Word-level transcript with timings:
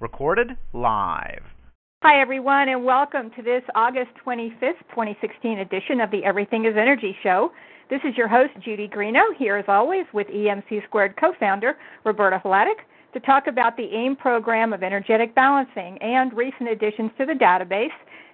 Recorded 0.00 0.56
live. 0.72 1.42
Hi, 2.02 2.20
everyone, 2.20 2.68
and 2.68 2.84
welcome 2.84 3.30
to 3.36 3.42
this 3.42 3.62
August 3.74 4.10
25th, 4.24 4.78
2016 4.90 5.58
edition 5.58 6.00
of 6.00 6.10
the 6.10 6.24
Everything 6.24 6.64
is 6.64 6.74
Energy 6.76 7.16
show. 7.22 7.50
This 7.90 8.00
is 8.04 8.16
your 8.16 8.28
host, 8.28 8.52
Judy 8.64 8.86
Greeno, 8.86 9.34
here 9.36 9.56
as 9.56 9.64
always 9.66 10.06
with 10.12 10.26
EMC 10.28 10.84
Squared 10.84 11.16
co 11.18 11.32
founder 11.40 11.76
Roberta 12.04 12.40
Vladeck 12.44 12.84
to 13.14 13.20
talk 13.20 13.46
about 13.46 13.76
the 13.76 13.88
AIM 13.92 14.14
program 14.14 14.72
of 14.72 14.82
energetic 14.82 15.34
balancing 15.34 15.98
and 16.00 16.32
recent 16.32 16.68
additions 16.68 17.10
to 17.18 17.26
the 17.26 17.32
database 17.32 17.88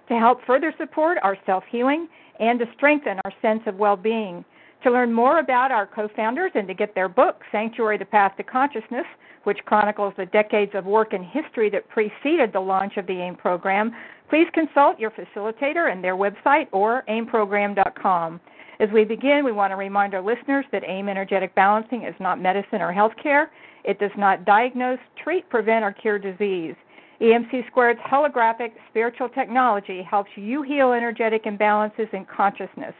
to 0.09 0.19
help 0.19 0.39
further 0.45 0.73
support 0.77 1.17
our 1.23 1.37
self 1.45 1.63
healing 1.71 2.07
and 2.39 2.59
to 2.59 2.65
strengthen 2.75 3.17
our 3.25 3.33
sense 3.41 3.61
of 3.65 3.75
well 3.75 3.95
being. 3.95 4.45
To 4.83 4.91
learn 4.91 5.11
more 5.11 5.39
about 5.39 5.71
our 5.71 5.87
co 5.87 6.07
founders 6.15 6.51
and 6.53 6.67
to 6.67 6.73
get 6.73 6.93
their 6.93 7.09
book, 7.09 7.41
Sanctuary 7.51 7.97
The 7.97 8.05
Path 8.05 8.37
to 8.37 8.43
Consciousness, 8.43 9.05
which 9.45 9.59
chronicles 9.65 10.13
the 10.17 10.25
decades 10.27 10.71
of 10.75 10.85
work 10.85 11.13
and 11.13 11.25
history 11.25 11.69
that 11.69 11.87
preceded 11.89 12.51
the 12.53 12.59
launch 12.59 12.97
of 12.97 13.07
the 13.07 13.13
AIM 13.13 13.35
program, 13.35 13.91
please 14.29 14.47
consult 14.53 14.99
your 14.99 15.11
facilitator 15.11 15.91
and 15.91 16.03
their 16.03 16.15
website 16.15 16.67
or 16.71 17.03
aimprogram.com. 17.09 18.39
As 18.79 18.89
we 18.93 19.05
begin, 19.05 19.45
we 19.45 19.53
want 19.53 19.71
to 19.71 19.77
remind 19.77 20.13
our 20.13 20.21
listeners 20.21 20.65
that 20.71 20.83
AIM 20.85 21.07
energetic 21.07 21.55
balancing 21.55 22.03
is 22.03 22.15
not 22.19 22.41
medicine 22.41 22.81
or 22.81 22.91
health 22.91 23.13
care. 23.21 23.51
It 23.85 23.99
does 23.99 24.11
not 24.17 24.45
diagnose, 24.45 24.99
treat, 25.23 25.49
prevent, 25.49 25.85
or 25.85 25.93
cure 25.93 26.19
disease. 26.19 26.75
EMC 27.21 27.67
Squared's 27.67 27.99
holographic 28.01 28.71
spiritual 28.89 29.29
technology 29.29 30.03
helps 30.03 30.29
you 30.35 30.63
heal 30.63 30.91
energetic 30.91 31.45
imbalances 31.45 32.13
in 32.13 32.25
consciousness, 32.25 32.93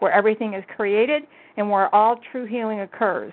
where 0.00 0.12
everything 0.12 0.52
is 0.52 0.64
created 0.76 1.22
and 1.56 1.70
where 1.70 1.94
all 1.94 2.18
true 2.30 2.44
healing 2.44 2.80
occurs. 2.80 3.32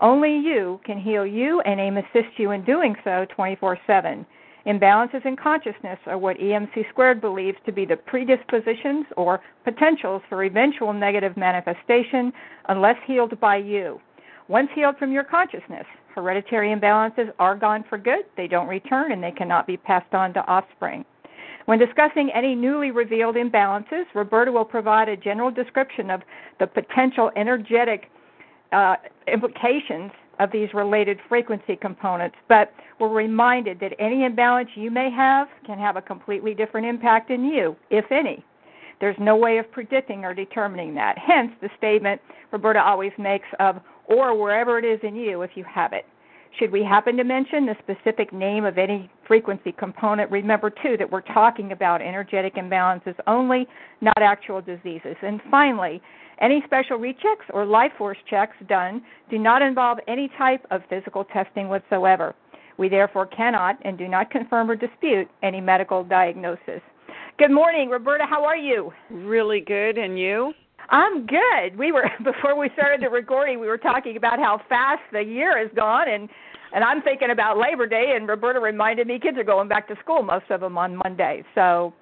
Only 0.00 0.36
you 0.36 0.80
can 0.84 1.00
heal 1.00 1.26
you, 1.26 1.60
and 1.62 1.80
AIM 1.80 1.96
assists 1.96 2.38
you 2.38 2.52
in 2.52 2.64
doing 2.64 2.94
so 3.02 3.26
24 3.34 3.78
7. 3.86 4.24
Imbalances 4.66 5.24
in 5.24 5.34
consciousness 5.34 5.98
are 6.06 6.18
what 6.18 6.38
EMC 6.38 6.88
Squared 6.90 7.20
believes 7.20 7.56
to 7.64 7.72
be 7.72 7.84
the 7.84 7.96
predispositions 7.96 9.06
or 9.16 9.40
potentials 9.64 10.22
for 10.28 10.44
eventual 10.44 10.92
negative 10.92 11.36
manifestation 11.36 12.32
unless 12.68 12.96
healed 13.06 13.38
by 13.40 13.56
you. 13.56 14.00
Once 14.46 14.68
healed 14.74 14.96
from 14.98 15.10
your 15.10 15.24
consciousness, 15.24 15.86
hereditary 16.14 16.74
imbalances 16.74 17.32
are 17.38 17.56
gone 17.56 17.84
for 17.88 17.98
good, 17.98 18.24
they 18.36 18.46
don't 18.46 18.68
return, 18.68 19.12
and 19.12 19.22
they 19.22 19.32
cannot 19.32 19.66
be 19.66 19.76
passed 19.76 20.14
on 20.14 20.32
to 20.34 20.46
offspring. 20.46 21.04
When 21.66 21.78
discussing 21.78 22.30
any 22.34 22.54
newly 22.54 22.90
revealed 22.92 23.36
imbalances, 23.36 24.04
Roberta 24.14 24.52
will 24.52 24.64
provide 24.64 25.08
a 25.08 25.16
general 25.16 25.50
description 25.50 26.10
of 26.10 26.22
the 26.60 26.66
potential 26.66 27.30
energetic 27.36 28.10
uh, 28.72 28.96
implications 29.32 30.10
of 30.38 30.52
these 30.52 30.68
related 30.72 31.18
frequency 31.28 31.76
components, 31.76 32.36
but 32.48 32.72
we're 33.00 33.08
reminded 33.08 33.80
that 33.80 33.92
any 33.98 34.24
imbalance 34.24 34.70
you 34.74 34.90
may 34.90 35.10
have 35.10 35.48
can 35.66 35.78
have 35.78 35.96
a 35.96 36.02
completely 36.02 36.54
different 36.54 36.86
impact 36.86 37.30
in 37.30 37.44
you, 37.44 37.76
if 37.90 38.04
any. 38.12 38.44
There's 39.00 39.16
no 39.18 39.36
way 39.36 39.58
of 39.58 39.70
predicting 39.70 40.24
or 40.24 40.34
determining 40.34 40.94
that. 40.94 41.16
Hence, 41.18 41.52
the 41.60 41.70
statement 41.76 42.20
Roberta 42.50 42.80
always 42.80 43.12
makes 43.18 43.46
of, 43.60 43.80
or 44.06 44.36
wherever 44.36 44.78
it 44.78 44.84
is 44.84 45.00
in 45.02 45.14
you 45.14 45.42
if 45.42 45.50
you 45.54 45.64
have 45.64 45.92
it. 45.92 46.04
Should 46.58 46.72
we 46.72 46.82
happen 46.82 47.16
to 47.16 47.24
mention 47.24 47.66
the 47.66 47.76
specific 47.78 48.32
name 48.32 48.64
of 48.64 48.78
any 48.78 49.10
frequency 49.26 49.70
component, 49.70 50.30
remember 50.30 50.70
too 50.70 50.96
that 50.98 51.08
we're 51.08 51.20
talking 51.20 51.72
about 51.72 52.00
energetic 52.00 52.56
imbalances 52.56 53.14
only, 53.26 53.68
not 54.00 54.20
actual 54.20 54.60
diseases. 54.60 55.14
And 55.22 55.40
finally, 55.50 56.00
any 56.40 56.62
special 56.64 56.98
rechecks 56.98 57.48
or 57.52 57.64
life 57.64 57.92
force 57.98 58.18
checks 58.28 58.56
done 58.68 59.02
do 59.30 59.38
not 59.38 59.62
involve 59.62 59.98
any 60.06 60.30
type 60.38 60.64
of 60.70 60.82
physical 60.88 61.24
testing 61.24 61.68
whatsoever. 61.68 62.34
We 62.78 62.88
therefore 62.88 63.26
cannot 63.26 63.78
and 63.82 63.98
do 63.98 64.06
not 64.08 64.30
confirm 64.30 64.70
or 64.70 64.76
dispute 64.76 65.28
any 65.42 65.60
medical 65.60 66.04
diagnosis. 66.04 66.80
Good 67.38 67.50
morning, 67.50 67.90
Roberta. 67.90 68.24
How 68.28 68.44
are 68.44 68.56
you? 68.56 68.92
Really 69.10 69.60
good, 69.60 69.98
and 69.98 70.18
you? 70.18 70.52
I'm 70.90 71.26
good. 71.26 71.76
We 71.76 71.92
were 71.92 72.10
before 72.24 72.58
we 72.58 72.70
started 72.74 73.02
the 73.02 73.10
recording, 73.10 73.60
we 73.60 73.66
were 73.66 73.78
talking 73.78 74.16
about 74.16 74.38
how 74.38 74.60
fast 74.68 75.02
the 75.12 75.22
year 75.22 75.58
has 75.58 75.70
gone 75.76 76.08
and 76.08 76.28
and 76.70 76.84
I'm 76.84 77.00
thinking 77.00 77.30
about 77.30 77.56
Labor 77.56 77.86
Day 77.86 78.12
and 78.14 78.28
Roberta 78.28 78.60
reminded 78.60 79.06
me 79.06 79.18
kids 79.18 79.38
are 79.38 79.44
going 79.44 79.68
back 79.68 79.88
to 79.88 79.96
school 80.02 80.22
most 80.22 80.50
of 80.50 80.60
them 80.60 80.76
on 80.76 80.96
Monday. 80.96 81.42
So 81.54 81.94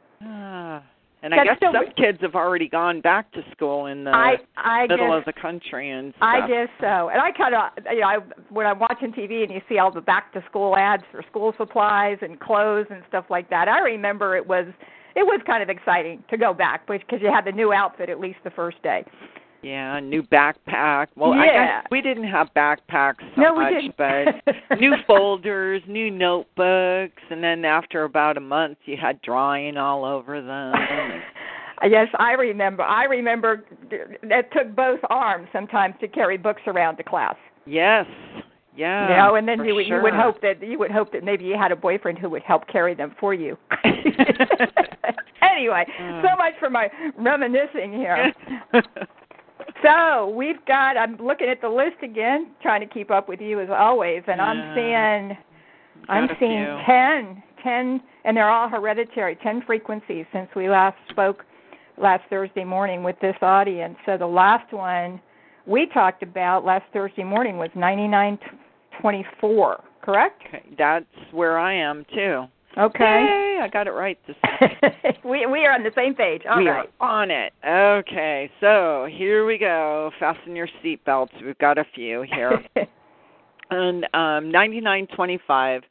And 1.22 1.34
I 1.34 1.44
guess 1.44 1.56
some 1.60 1.75
kids 1.97 2.19
have 2.21 2.34
already 2.34 2.69
gone 2.69 3.00
back 3.00 3.32
to 3.32 3.43
school 3.50 3.87
in 3.87 4.04
the 4.04 4.10
I, 4.10 4.37
I 4.56 4.87
middle 4.87 5.09
guess, 5.09 5.27
of 5.27 5.34
the 5.34 5.41
country 5.41 5.91
and 5.91 6.12
stuff. 6.16 6.22
I 6.22 6.47
guess 6.47 6.69
so. 6.78 7.09
And 7.09 7.21
I 7.21 7.32
kind 7.32 7.54
of, 7.54 7.84
you 7.93 8.00
know, 8.00 8.06
I, 8.06 8.19
when 8.50 8.66
I'm 8.66 8.78
watching 8.78 9.12
TV 9.12 9.43
and 9.43 9.50
you 9.50 9.60
see 9.69 9.78
all 9.78 9.91
the 9.91 10.00
back 10.00 10.32
to 10.34 10.44
school 10.49 10.77
ads 10.77 11.03
for 11.10 11.22
school 11.28 11.54
supplies 11.56 12.19
and 12.21 12.38
clothes 12.38 12.87
and 12.91 13.03
stuff 13.09 13.25
like 13.31 13.49
that, 13.50 13.66
I 13.66 13.81
remember 13.81 14.37
it 14.37 14.47
was 14.47 14.66
it 15.16 15.22
was 15.22 15.41
kind 15.47 15.62
of 15.62 15.71
exciting 15.71 16.22
to 16.28 16.37
go 16.37 16.53
back 16.53 16.87
because 16.87 17.21
you 17.22 17.33
had 17.33 17.47
the 17.47 17.53
new 17.53 17.72
outfit 17.72 18.10
at 18.10 18.21
least 18.21 18.38
the 18.44 18.50
first 18.50 18.81
day. 18.83 19.03
Yeah, 19.62 19.98
new 20.00 20.22
backpack. 20.22 21.08
Well, 21.16 21.34
yeah. 21.34 21.40
I 21.40 21.46
guess 21.46 21.86
we 21.90 22.00
didn't 22.00 22.28
have 22.28 22.48
backpacks 22.54 23.20
so 23.34 23.40
no, 23.40 23.56
much, 23.56 23.84
but 23.96 24.78
new 24.78 24.94
folders, 25.06 25.82
new 25.88 26.10
notebooks, 26.10 27.22
and 27.30 27.42
then 27.42 27.64
after 27.64 28.04
about 28.04 28.36
a 28.36 28.40
month, 28.40 28.78
you 28.84 28.96
had 28.96 29.20
drawing 29.22 29.76
all 29.76 30.04
over 30.04 30.40
them. 30.40 30.74
yes, 31.90 32.08
I 32.18 32.32
remember. 32.32 32.82
I 32.82 33.04
remember 33.04 33.64
it 33.90 34.48
took 34.52 34.74
both 34.74 35.00
arms 35.10 35.48
sometimes 35.52 35.94
to 36.00 36.08
carry 36.08 36.36
books 36.36 36.62
around 36.66 36.96
to 36.96 37.02
class. 37.02 37.36
Yes. 37.66 38.06
Yeah. 38.76 39.08
You 39.08 39.16
know, 39.16 39.34
and 39.36 39.48
then 39.48 39.64
you 39.64 39.74
would 39.74 39.86
sure. 39.86 39.96
you 39.96 40.02
would 40.02 40.14
hope 40.14 40.42
that 40.42 40.62
you 40.62 40.78
would 40.78 40.90
hope 40.90 41.12
that 41.12 41.24
maybe 41.24 41.44
you 41.44 41.56
had 41.56 41.72
a 41.72 41.76
boyfriend 41.76 42.18
who 42.18 42.28
would 42.30 42.42
help 42.42 42.68
carry 42.68 42.94
them 42.94 43.14
for 43.18 43.32
you. 43.32 43.56
anyway, 45.42 45.86
uh. 45.98 46.22
so 46.22 46.36
much 46.36 46.52
for 46.60 46.68
my 46.68 46.88
reminiscing 47.16 47.92
here. 47.92 48.32
So 49.82 50.31
we've 50.31 50.64
got. 50.66 50.97
I'm 50.97 51.16
looking 51.16 51.48
at 51.48 51.60
the 51.60 51.69
list 51.69 52.03
again, 52.03 52.53
trying 52.62 52.81
to 52.81 52.87
keep 52.87 53.10
up 53.10 53.28
with 53.28 53.41
you 53.41 53.60
as 53.60 53.69
always, 53.70 54.22
and. 54.26 54.41
I'm 54.41 54.75
seeing. 54.75 55.37
I'm 56.09 56.28
seeing 56.38 56.64
ten, 56.87 57.42
ten, 57.62 58.00
and 58.25 58.36
they're 58.36 58.50
all 58.50 58.69
hereditary. 58.69 59.36
Ten 59.42 59.62
frequencies 59.66 60.25
since 60.32 60.48
we 60.54 60.69
last 60.69 60.97
spoke 61.10 61.44
last 61.98 62.22
Thursday 62.31 62.65
morning 62.65 63.03
with 63.03 63.16
this 63.20 63.34
audience. 63.42 63.97
So 64.04 64.16
the 64.16 64.26
last 64.26 64.72
one 64.72 65.20
we 65.66 65.86
talked 65.86 66.22
about 66.22 66.65
last 66.65 66.84
Thursday 66.92 67.25
morning 67.25 67.59
was 67.59 67.70
9924. 67.75 69.82
Correct? 70.03 70.42
Okay, 70.47 70.62
that's 70.78 71.04
where 71.32 71.59
I 71.59 71.75
am 71.75 72.06
too. 72.15 72.44
Okay. 72.78 73.26
Yay, 73.59 73.60
I 73.62 73.69
got 73.69 73.87
it 73.87 73.92
right 73.92 74.19
this 74.26 74.37
time. 74.44 74.92
we 75.25 75.47
we 75.47 75.64
are 75.64 75.72
on 75.72 75.82
the 75.82 75.92
same 75.97 76.14
page. 76.14 76.42
All 76.48 76.59
we 76.59 76.69
right. 76.69 76.91
are 77.00 77.22
on 77.22 77.31
it. 77.31 77.53
Okay, 77.66 78.50
so 78.60 79.09
here 79.10 79.47
we 79.47 79.56
go. 79.56 80.10
Fasten 80.20 80.54
your 80.54 80.69
seatbelts. 80.84 81.31
We've 81.44 81.59
got 81.59 81.78
a 81.78 81.84
few 81.94 82.22
here. 82.22 82.62
and 83.70 84.04
um, 84.12 84.53
9925, 84.53 85.82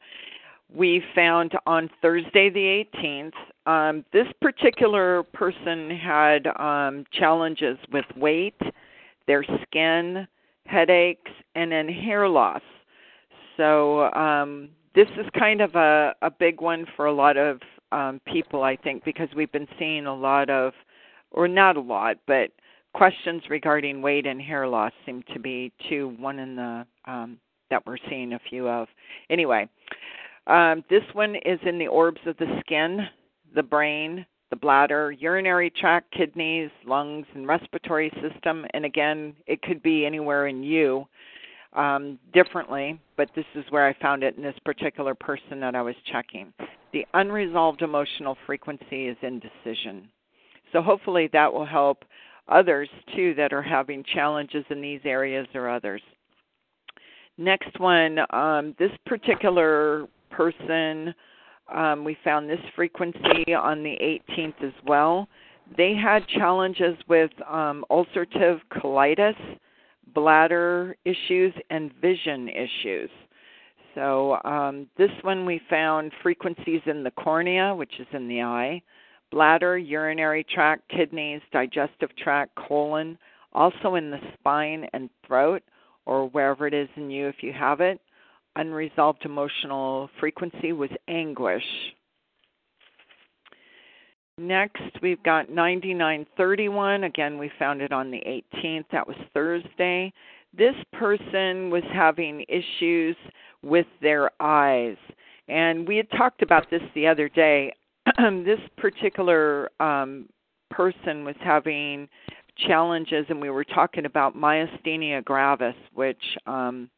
we 0.72 1.02
found 1.14 1.52
on 1.66 1.90
Thursday 2.00 2.50
the 2.50 2.84
18th. 2.98 3.32
Um, 3.66 4.04
this 4.12 4.28
particular 4.40 5.24
person 5.24 5.90
had 5.90 6.46
um, 6.58 7.04
challenges 7.12 7.78
with 7.92 8.04
weight, 8.16 8.60
their 9.26 9.44
skin, 9.62 10.28
headaches, 10.66 11.32
and 11.56 11.72
then 11.72 11.88
hair 11.88 12.28
loss. 12.28 12.62
So 13.56 14.04
um, 14.12 14.68
this 14.96 15.08
is 15.18 15.26
kind 15.38 15.60
of 15.60 15.74
a, 15.74 16.14
a 16.22 16.30
big 16.30 16.60
one 16.60 16.86
for 16.96 17.06
a 17.06 17.12
lot 17.12 17.36
of 17.36 17.60
um, 17.92 18.20
people, 18.26 18.62
I 18.62 18.76
think, 18.76 19.04
because 19.04 19.28
we've 19.36 19.52
been 19.52 19.68
seeing 19.78 20.06
a 20.06 20.14
lot 20.14 20.48
of, 20.50 20.72
or 21.30 21.46
not 21.46 21.76
a 21.76 21.80
lot, 21.80 22.16
but 22.26 22.50
questions 22.94 23.42
regarding 23.50 24.00
weight 24.00 24.26
and 24.26 24.40
hair 24.40 24.66
loss 24.66 24.92
seem 25.04 25.22
to 25.34 25.38
be 25.38 25.70
two, 25.88 26.16
one 26.18 26.38
in 26.38 26.56
the 26.56 26.86
um, 27.04 27.38
that 27.68 27.84
we're 27.84 27.98
seeing 28.08 28.32
a 28.32 28.40
few 28.48 28.68
of. 28.68 28.88
Anyway, 29.28 29.68
um, 30.46 30.82
this 30.88 31.02
one 31.12 31.36
is 31.44 31.58
in 31.66 31.78
the 31.78 31.88
orbs 31.88 32.20
of 32.24 32.36
the 32.38 32.46
skin, 32.60 33.00
the 33.54 33.62
brain, 33.62 34.24
the 34.50 34.56
bladder, 34.56 35.10
urinary 35.12 35.70
tract, 35.70 36.10
kidneys, 36.12 36.70
lungs, 36.86 37.26
and 37.34 37.46
respiratory 37.46 38.10
system. 38.22 38.64
And 38.72 38.84
again, 38.84 39.34
it 39.46 39.60
could 39.62 39.82
be 39.82 40.06
anywhere 40.06 40.46
in 40.46 40.62
you 40.62 41.06
um, 41.72 42.18
differently, 42.32 43.00
but 43.16 43.28
this 43.34 43.44
is 43.54 43.64
where 43.70 43.86
I 43.86 43.94
found 44.00 44.22
it 44.22 44.36
in 44.36 44.42
this 44.42 44.58
particular 44.64 45.14
person 45.14 45.60
that 45.60 45.74
I 45.74 45.82
was 45.82 45.94
checking. 46.10 46.52
The 46.92 47.04
unresolved 47.14 47.82
emotional 47.82 48.36
frequency 48.46 49.08
is 49.08 49.16
indecision. 49.22 50.08
So 50.72 50.82
hopefully 50.82 51.28
that 51.32 51.52
will 51.52 51.66
help 51.66 52.04
others 52.48 52.88
too 53.14 53.34
that 53.34 53.52
are 53.52 53.62
having 53.62 54.04
challenges 54.14 54.64
in 54.70 54.80
these 54.80 55.00
areas 55.04 55.46
or 55.54 55.68
others. 55.68 56.02
Next 57.38 57.78
one, 57.78 58.18
um, 58.30 58.74
this 58.78 58.92
particular 59.04 60.06
person, 60.30 61.14
um, 61.72 62.04
we 62.04 62.16
found 62.24 62.48
this 62.48 62.60
frequency 62.74 63.54
on 63.54 63.82
the 63.82 63.96
18th 64.30 64.62
as 64.62 64.72
well. 64.86 65.28
They 65.76 65.94
had 65.94 66.26
challenges 66.28 66.96
with 67.08 67.30
um, 67.48 67.84
ulcerative 67.90 68.60
colitis 68.72 69.34
bladder 70.14 70.96
issues 71.04 71.52
and 71.70 71.92
vision 72.00 72.48
issues. 72.48 73.10
So 73.94 74.38
um, 74.44 74.88
this 74.98 75.10
one 75.22 75.46
we 75.46 75.60
found 75.70 76.12
frequencies 76.22 76.82
in 76.86 77.02
the 77.02 77.10
cornea, 77.12 77.74
which 77.74 77.92
is 77.98 78.06
in 78.12 78.28
the 78.28 78.42
eye, 78.42 78.82
bladder, 79.30 79.78
urinary 79.78 80.44
tract, 80.44 80.88
kidneys, 80.90 81.40
digestive 81.50 82.14
tract, 82.16 82.54
colon, 82.56 83.16
also 83.52 83.94
in 83.94 84.10
the 84.10 84.20
spine 84.34 84.86
and 84.92 85.08
throat, 85.26 85.62
or 86.04 86.28
wherever 86.28 86.66
it 86.66 86.74
is 86.74 86.88
in 86.96 87.10
you 87.10 87.26
if 87.26 87.36
you 87.40 87.52
have 87.52 87.80
it. 87.80 88.00
Unresolved 88.56 89.24
emotional 89.24 90.10
frequency 90.20 90.72
was 90.72 90.90
anguish. 91.08 91.64
Next, 94.38 94.82
we've 95.00 95.22
got 95.22 95.48
9931. 95.48 97.04
Again, 97.04 97.38
we 97.38 97.50
found 97.58 97.80
it 97.80 97.90
on 97.90 98.10
the 98.10 98.20
18th. 98.26 98.84
That 98.92 99.06
was 99.06 99.16
Thursday. 99.32 100.12
This 100.56 100.74
person 100.92 101.70
was 101.70 101.82
having 101.92 102.44
issues 102.48 103.16
with 103.62 103.86
their 104.02 104.30
eyes. 104.38 104.96
And 105.48 105.88
we 105.88 105.96
had 105.96 106.10
talked 106.10 106.42
about 106.42 106.68
this 106.70 106.82
the 106.94 107.06
other 107.06 107.30
day. 107.30 107.72
this 108.44 108.60
particular 108.76 109.70
um, 109.80 110.28
person 110.70 111.24
was 111.24 111.36
having 111.40 112.06
challenges, 112.66 113.24
and 113.30 113.40
we 113.40 113.48
were 113.48 113.64
talking 113.64 114.04
about 114.04 114.36
myasthenia 114.36 115.24
gravis, 115.24 115.74
which 115.94 116.22
um, 116.46 116.90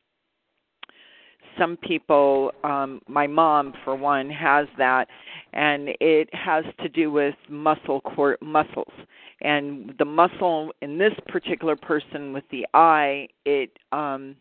some 1.59 1.77
people, 1.77 2.53
um, 2.65 3.01
my 3.09 3.27
mom 3.27 3.75
for 3.85 3.95
one, 3.95 4.31
has 4.31 4.67
that, 4.79 5.09
and 5.53 5.89
it 6.01 6.29
has 6.33 6.65
to 6.81 6.89
do 6.89 7.11
with 7.11 7.35
muscle 7.49 8.01
core 8.01 8.39
muscles. 8.41 8.93
And 9.41 9.95
the 9.99 10.05
muscle 10.05 10.73
in 10.83 10.99
this 10.99 11.13
particular 11.29 11.77
person 11.77 12.33
with 12.33 12.45
the 12.51 12.67
eye, 12.75 13.29
it 13.45 13.71
um, 13.93 14.37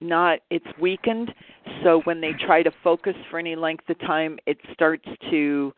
not 0.00 0.40
it's 0.50 0.66
weakened 0.80 1.32
so 1.82 2.00
when 2.04 2.20
they 2.20 2.32
try 2.46 2.62
to 2.62 2.70
focus 2.82 3.14
for 3.30 3.38
any 3.38 3.56
length 3.56 3.88
of 3.88 3.98
time 4.00 4.38
it 4.46 4.58
starts 4.72 5.08
to 5.30 5.72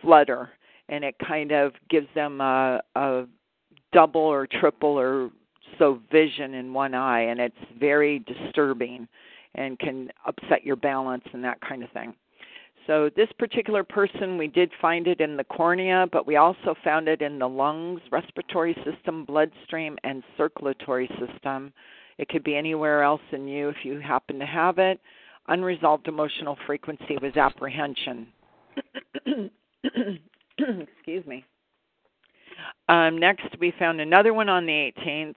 flutter 0.00 0.50
and 0.88 1.04
it 1.04 1.14
kind 1.26 1.52
of 1.52 1.72
gives 1.88 2.08
them 2.14 2.40
a, 2.40 2.80
a 2.96 3.24
double 3.92 4.20
or 4.20 4.46
triple 4.46 4.98
or 4.98 5.30
so 5.78 6.00
vision 6.10 6.54
in 6.54 6.72
one 6.72 6.94
eye 6.94 7.22
and 7.22 7.40
it's 7.40 7.54
very 7.78 8.20
disturbing 8.20 9.06
and 9.54 9.78
can 9.78 10.10
upset 10.26 10.64
your 10.64 10.76
balance 10.76 11.24
and 11.32 11.44
that 11.44 11.60
kind 11.60 11.82
of 11.82 11.90
thing 11.90 12.14
so 12.86 13.10
this 13.14 13.28
particular 13.38 13.84
person 13.84 14.36
we 14.38 14.48
did 14.48 14.70
find 14.80 15.06
it 15.06 15.20
in 15.20 15.36
the 15.36 15.44
cornea 15.44 16.06
but 16.12 16.26
we 16.26 16.36
also 16.36 16.74
found 16.82 17.08
it 17.08 17.22
in 17.22 17.38
the 17.38 17.48
lungs 17.48 18.00
respiratory 18.10 18.76
system 18.84 19.24
bloodstream 19.24 19.96
and 20.04 20.22
circulatory 20.36 21.08
system 21.18 21.72
it 22.18 22.28
could 22.28 22.44
be 22.44 22.56
anywhere 22.56 23.02
else 23.02 23.20
in 23.32 23.48
you 23.48 23.68
if 23.68 23.76
you 23.84 23.98
happen 23.98 24.38
to 24.38 24.46
have 24.46 24.78
it. 24.78 25.00
Unresolved 25.48 26.06
emotional 26.08 26.56
frequency 26.66 27.18
was 27.20 27.36
apprehension. 27.36 28.28
Excuse 30.58 31.26
me. 31.26 31.44
Um, 32.88 33.18
next, 33.18 33.46
we 33.58 33.74
found 33.78 34.00
another 34.00 34.32
one 34.34 34.48
on 34.48 34.66
the 34.66 34.92
18th. 35.04 35.34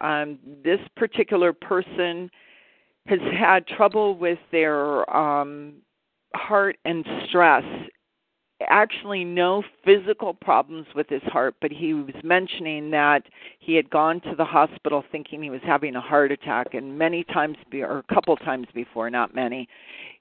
Um, 0.00 0.38
this 0.64 0.80
particular 0.96 1.52
person 1.52 2.30
has 3.06 3.20
had 3.38 3.66
trouble 3.66 4.16
with 4.16 4.38
their 4.50 5.08
um, 5.14 5.74
heart 6.34 6.76
and 6.84 7.04
stress 7.28 7.64
actually 8.68 9.24
no 9.24 9.62
physical 9.84 10.34
problems 10.34 10.86
with 10.94 11.08
his 11.08 11.22
heart, 11.24 11.54
but 11.60 11.70
he 11.70 11.94
was 11.94 12.14
mentioning 12.22 12.90
that 12.90 13.22
he 13.58 13.74
had 13.74 13.90
gone 13.90 14.20
to 14.20 14.34
the 14.36 14.44
hospital 14.44 15.04
thinking 15.10 15.42
he 15.42 15.50
was 15.50 15.60
having 15.64 15.96
a 15.96 16.00
heart 16.00 16.32
attack, 16.32 16.74
and 16.74 16.96
many 16.96 17.24
times, 17.24 17.56
be, 17.70 17.82
or 17.82 17.98
a 17.98 18.14
couple 18.14 18.36
times 18.36 18.66
before, 18.74 19.10
not 19.10 19.34
many, 19.34 19.68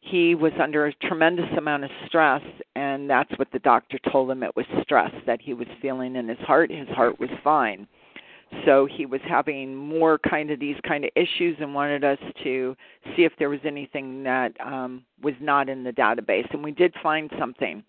he 0.02 0.36
was 0.36 0.54
under 0.62 0.88
a 0.88 0.94
tremendous 0.96 1.50
amount 1.58 1.84
of 1.84 1.92
stress, 2.06 2.42
and 2.76 3.10
that's 3.10 3.32
what 3.38 3.52
the 3.52 3.60
doctor 3.60 4.00
told 4.12 4.30
him 4.30 4.44
it 4.44 4.56
was 4.56 4.66
stress 4.82 5.12
that 5.26 5.42
he 5.42 5.54
was 5.54 5.68
feeling 5.82 6.16
in 6.16 6.28
his 6.28 6.40
heart. 6.40 6.72
His 6.72 6.90
heart 6.90 7.20
was 7.20 7.30
fine. 7.44 7.88
So 8.66 8.86
he 8.86 9.06
was 9.06 9.22
having 9.28 9.76
more 9.76 10.18
kind 10.20 10.52
of 10.52 10.60
these 10.60 10.78
kind 10.88 11.04
of 11.04 11.12
issues 11.16 11.58
and 11.60 11.74
wanted 11.74 12.04
us 12.04 12.20
to 12.44 12.76
see 13.16 13.24
if 13.24 13.34
there 13.38 13.50
was 13.50 13.60
anything 13.66 14.24
that 14.24 14.54
um, 14.60 15.04
was 15.22 15.34
not 15.42 15.70
in 15.70 15.84
the 15.84 15.92
database, 15.92 16.52
and 16.54 16.64
we 16.64 16.72
did 16.72 16.94
find 17.02 17.32
something 17.40 17.84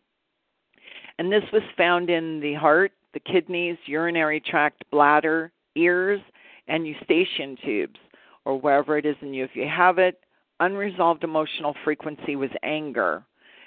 and 1.19 1.31
this 1.31 1.45
was 1.53 1.63
found 1.77 2.11
in 2.11 2.41
the 2.41 2.55
heart, 2.55 2.93
the 3.13 3.21
kidneys, 3.21 3.77
urinary 3.87 4.41
tract, 4.41 4.85
bladder, 4.91 5.53
ears, 5.77 6.21
and 6.67 6.87
eustachian 6.87 7.57
tubes, 7.65 7.99
or 8.45 8.59
wherever 8.59 8.99
it 8.99 9.07
is 9.07 9.17
in 9.21 9.33
you. 9.33 9.45
If 9.45 9.55
you 9.55 9.69
have 9.69 9.99
it, 9.99 10.21
unresolved 10.61 11.25
emotional 11.25 11.75
frequency 11.85 12.37
was 12.37 12.51
anger. 12.63 13.23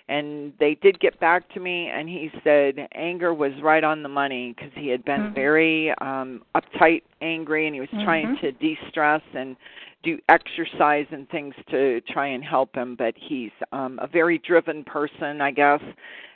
And 0.09 0.54
they 0.59 0.75
did 0.81 1.00
get 1.01 1.19
back 1.19 1.54
to 1.54 1.59
me, 1.59 1.88
and 1.88 2.07
he 2.07 2.31
said 2.44 2.75
anger 2.95 3.33
was 3.33 3.51
right 3.62 3.83
on 3.83 4.04
the 4.04 4.09
money 4.09 4.56
because 4.56 4.71
he 4.75 4.88
had 4.88 5.04
been 5.04 5.21
mm-hmm. 5.21 5.36
very 5.36 5.92
um 6.00 6.44
uptight, 6.56 7.01
angry, 7.21 7.68
and 7.68 7.75
he 7.75 7.81
was 7.81 7.89
mm-hmm. 7.89 8.06
trying 8.06 8.38
to 8.42 8.54
de-stress 8.54 9.21
and 9.33 9.57
do 10.04 10.18
exercise 10.30 11.07
and 11.12 11.27
things 11.30 11.54
to 11.69 12.00
try 12.01 12.27
and 12.27 12.44
help 12.44 12.74
him. 12.74 12.95
But 12.95 13.15
he's 13.18 13.51
um 13.74 14.00
a 14.01 14.07
very 14.07 14.38
driven 14.38 14.86
person, 14.86 15.42
I 15.42 15.51
guess, 15.51 15.81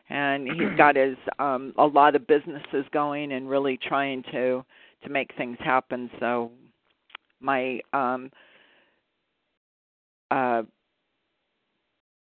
and 0.09 0.47
he's 0.47 0.69
got 0.77 0.95
his 0.95 1.17
um 1.39 1.73
a 1.77 1.85
lot 1.85 2.15
of 2.15 2.27
businesses 2.27 2.85
going 2.91 3.31
and 3.31 3.49
really 3.49 3.77
trying 3.77 4.23
to 4.31 4.63
to 5.03 5.09
make 5.09 5.31
things 5.35 5.57
happen 5.59 6.09
so 6.19 6.51
my 7.39 7.79
um 7.93 8.29
uh 10.29 10.61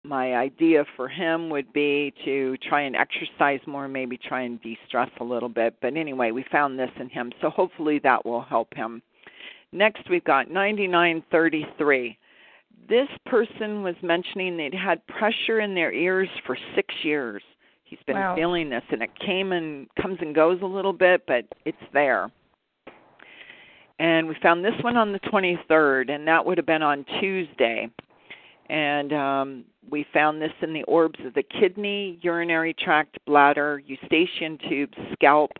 my 0.05 0.35
idea 0.35 0.85
for 0.95 1.07
him 1.07 1.49
would 1.49 1.71
be 1.73 2.13
to 2.23 2.55
try 2.57 2.81
and 2.81 2.95
exercise 2.95 3.59
more 3.67 3.87
maybe 3.87 4.17
try 4.17 4.41
and 4.41 4.61
de-stress 4.61 5.09
a 5.19 5.23
little 5.23 5.49
bit 5.49 5.75
but 5.81 5.95
anyway 5.97 6.31
we 6.31 6.45
found 6.51 6.77
this 6.77 6.91
in 6.99 7.09
him 7.09 7.31
so 7.41 7.49
hopefully 7.49 7.99
that 8.03 8.25
will 8.25 8.41
help 8.41 8.73
him 8.73 9.01
next 9.71 10.09
we've 10.09 10.23
got 10.23 10.49
9933 10.49 12.17
this 12.87 13.07
person 13.25 13.83
was 13.83 13.95
mentioning 14.03 14.57
they'd 14.57 14.73
had 14.73 15.05
pressure 15.07 15.59
in 15.59 15.73
their 15.73 15.91
ears 15.91 16.29
for 16.45 16.57
6 16.75 16.93
years 17.03 17.41
He's 17.85 17.99
been 18.07 18.15
wow. 18.15 18.35
feeling 18.35 18.69
this, 18.69 18.83
and 18.91 19.01
it 19.01 19.11
came 19.19 19.51
and 19.51 19.87
comes 20.01 20.17
and 20.19 20.33
goes 20.33 20.59
a 20.61 20.65
little 20.65 20.91
bit, 20.91 21.21
but 21.27 21.45
it's 21.65 21.77
there. 21.93 22.31
And 23.99 24.27
we 24.27 24.35
found 24.41 24.65
this 24.65 24.73
one 24.81 24.97
on 24.97 25.13
the 25.13 25.19
23rd, 25.19 26.09
and 26.11 26.27
that 26.27 26.45
would 26.45 26.57
have 26.57 26.65
been 26.65 26.81
on 26.81 27.05
Tuesday. 27.21 27.89
And 28.69 29.13
um, 29.13 29.65
we 29.89 30.05
found 30.13 30.41
this 30.41 30.51
in 30.61 30.73
the 30.73 30.83
orbs 30.83 31.19
of 31.25 31.33
the 31.33 31.43
kidney, 31.43 32.19
urinary 32.21 32.73
tract, 32.73 33.17
bladder, 33.25 33.81
eustachian 33.85 34.57
tubes, 34.67 34.97
scalp, 35.13 35.51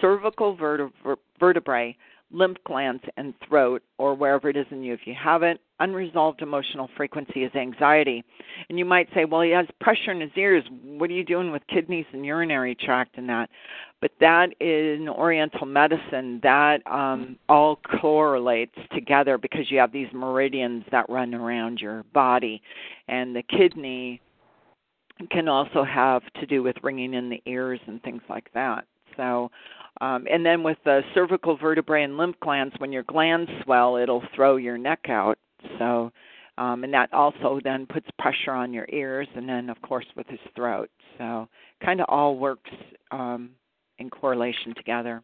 cervical 0.00 0.54
vertebra- 0.54 1.16
vertebrae, 1.38 1.96
lymph 2.30 2.58
glands, 2.64 3.02
and 3.16 3.34
throat, 3.48 3.82
or 3.98 4.14
wherever 4.14 4.48
it 4.48 4.56
is 4.56 4.66
in 4.70 4.82
you 4.82 4.92
if 4.92 5.00
you 5.06 5.14
have 5.14 5.42
it. 5.42 5.60
Unresolved 5.80 6.42
emotional 6.42 6.88
frequency 6.96 7.44
is 7.44 7.54
anxiety. 7.54 8.22
And 8.68 8.78
you 8.78 8.84
might 8.84 9.08
say, 9.14 9.24
well, 9.24 9.40
he 9.40 9.50
has 9.50 9.66
pressure 9.80 10.12
in 10.12 10.20
his 10.20 10.30
ears. 10.36 10.64
What 10.84 11.10
are 11.10 11.14
you 11.14 11.24
doing 11.24 11.50
with 11.50 11.62
kidneys 11.68 12.06
and 12.12 12.24
urinary 12.24 12.74
tract 12.74 13.18
and 13.18 13.28
that? 13.28 13.50
But 14.00 14.12
that 14.20 14.50
in 14.60 15.08
Oriental 15.08 15.66
medicine, 15.66 16.40
that 16.42 16.86
um, 16.86 17.38
all 17.48 17.76
correlates 18.00 18.78
together 18.94 19.38
because 19.38 19.70
you 19.70 19.78
have 19.78 19.92
these 19.92 20.08
meridians 20.12 20.84
that 20.90 21.08
run 21.08 21.34
around 21.34 21.80
your 21.80 22.04
body. 22.14 22.62
And 23.08 23.34
the 23.34 23.42
kidney 23.42 24.20
can 25.30 25.48
also 25.48 25.84
have 25.84 26.22
to 26.40 26.46
do 26.46 26.62
with 26.62 26.76
ringing 26.82 27.14
in 27.14 27.28
the 27.28 27.42
ears 27.46 27.80
and 27.86 28.02
things 28.02 28.22
like 28.28 28.50
that. 28.54 28.84
So 29.16 29.50
um, 30.00 30.26
and 30.30 30.44
then 30.44 30.62
with 30.62 30.78
the 30.84 31.02
cervical 31.14 31.56
vertebrae 31.56 32.04
and 32.04 32.16
lymph 32.16 32.36
glands, 32.40 32.74
when 32.78 32.92
your 32.92 33.02
glands 33.02 33.50
swell, 33.64 33.96
it'll 33.96 34.22
throw 34.34 34.56
your 34.56 34.78
neck 34.78 35.06
out. 35.08 35.38
So, 35.78 36.10
um, 36.58 36.84
and 36.84 36.92
that 36.92 37.12
also 37.12 37.60
then 37.62 37.86
puts 37.86 38.06
pressure 38.18 38.52
on 38.52 38.72
your 38.72 38.86
ears, 38.92 39.28
and 39.34 39.48
then 39.48 39.70
of 39.70 39.80
course 39.82 40.06
with 40.16 40.26
his 40.28 40.40
throat. 40.54 40.90
So, 41.18 41.48
kind 41.84 42.00
of 42.00 42.06
all 42.08 42.36
works 42.36 42.70
um, 43.10 43.50
in 43.98 44.10
correlation 44.10 44.74
together. 44.76 45.22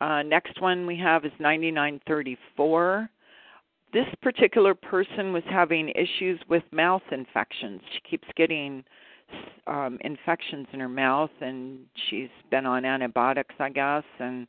Uh, 0.00 0.22
next 0.22 0.60
one 0.60 0.86
we 0.86 0.98
have 0.98 1.24
is 1.24 1.32
9934. 1.38 3.08
This 3.92 4.06
particular 4.22 4.74
person 4.74 5.32
was 5.32 5.42
having 5.50 5.90
issues 5.90 6.40
with 6.48 6.62
mouth 6.72 7.02
infections. 7.12 7.80
She 7.92 8.10
keeps 8.10 8.28
getting 8.36 8.84
um 9.66 9.98
infections 10.02 10.66
in 10.72 10.80
her 10.80 10.88
mouth 10.88 11.30
and 11.40 11.78
she's 12.08 12.28
been 12.50 12.66
on 12.66 12.84
antibiotics 12.84 13.54
i 13.60 13.68
guess 13.70 14.02
and 14.18 14.46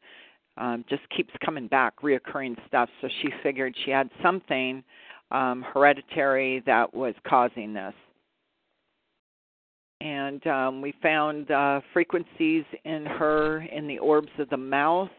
um 0.57 0.83
just 0.89 1.01
keeps 1.15 1.33
coming 1.43 1.67
back 1.67 1.93
reoccurring 2.01 2.55
stuff 2.67 2.89
so 3.01 3.07
she 3.21 3.29
figured 3.41 3.75
she 3.85 3.91
had 3.91 4.09
something 4.21 4.83
um 5.31 5.63
hereditary 5.73 6.61
that 6.65 6.93
was 6.93 7.13
causing 7.27 7.73
this 7.73 7.93
and 10.01 10.45
um 10.47 10.81
we 10.81 10.93
found 11.01 11.49
uh 11.51 11.81
frequencies 11.91 12.65
in 12.85 13.05
her 13.05 13.61
in 13.63 13.87
the 13.87 13.99
orbs 13.99 14.31
of 14.39 14.49
the 14.49 14.57
mouth 14.57 15.09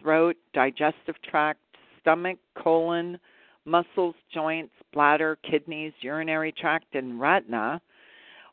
throat 0.00 0.36
digestive 0.54 1.16
tract 1.22 1.60
stomach 2.00 2.38
colon 2.62 3.18
muscles, 3.68 4.14
joints, 4.32 4.72
bladder, 4.92 5.38
kidneys, 5.48 5.92
urinary 6.00 6.52
tract, 6.52 6.94
and 6.94 7.20
retina, 7.20 7.80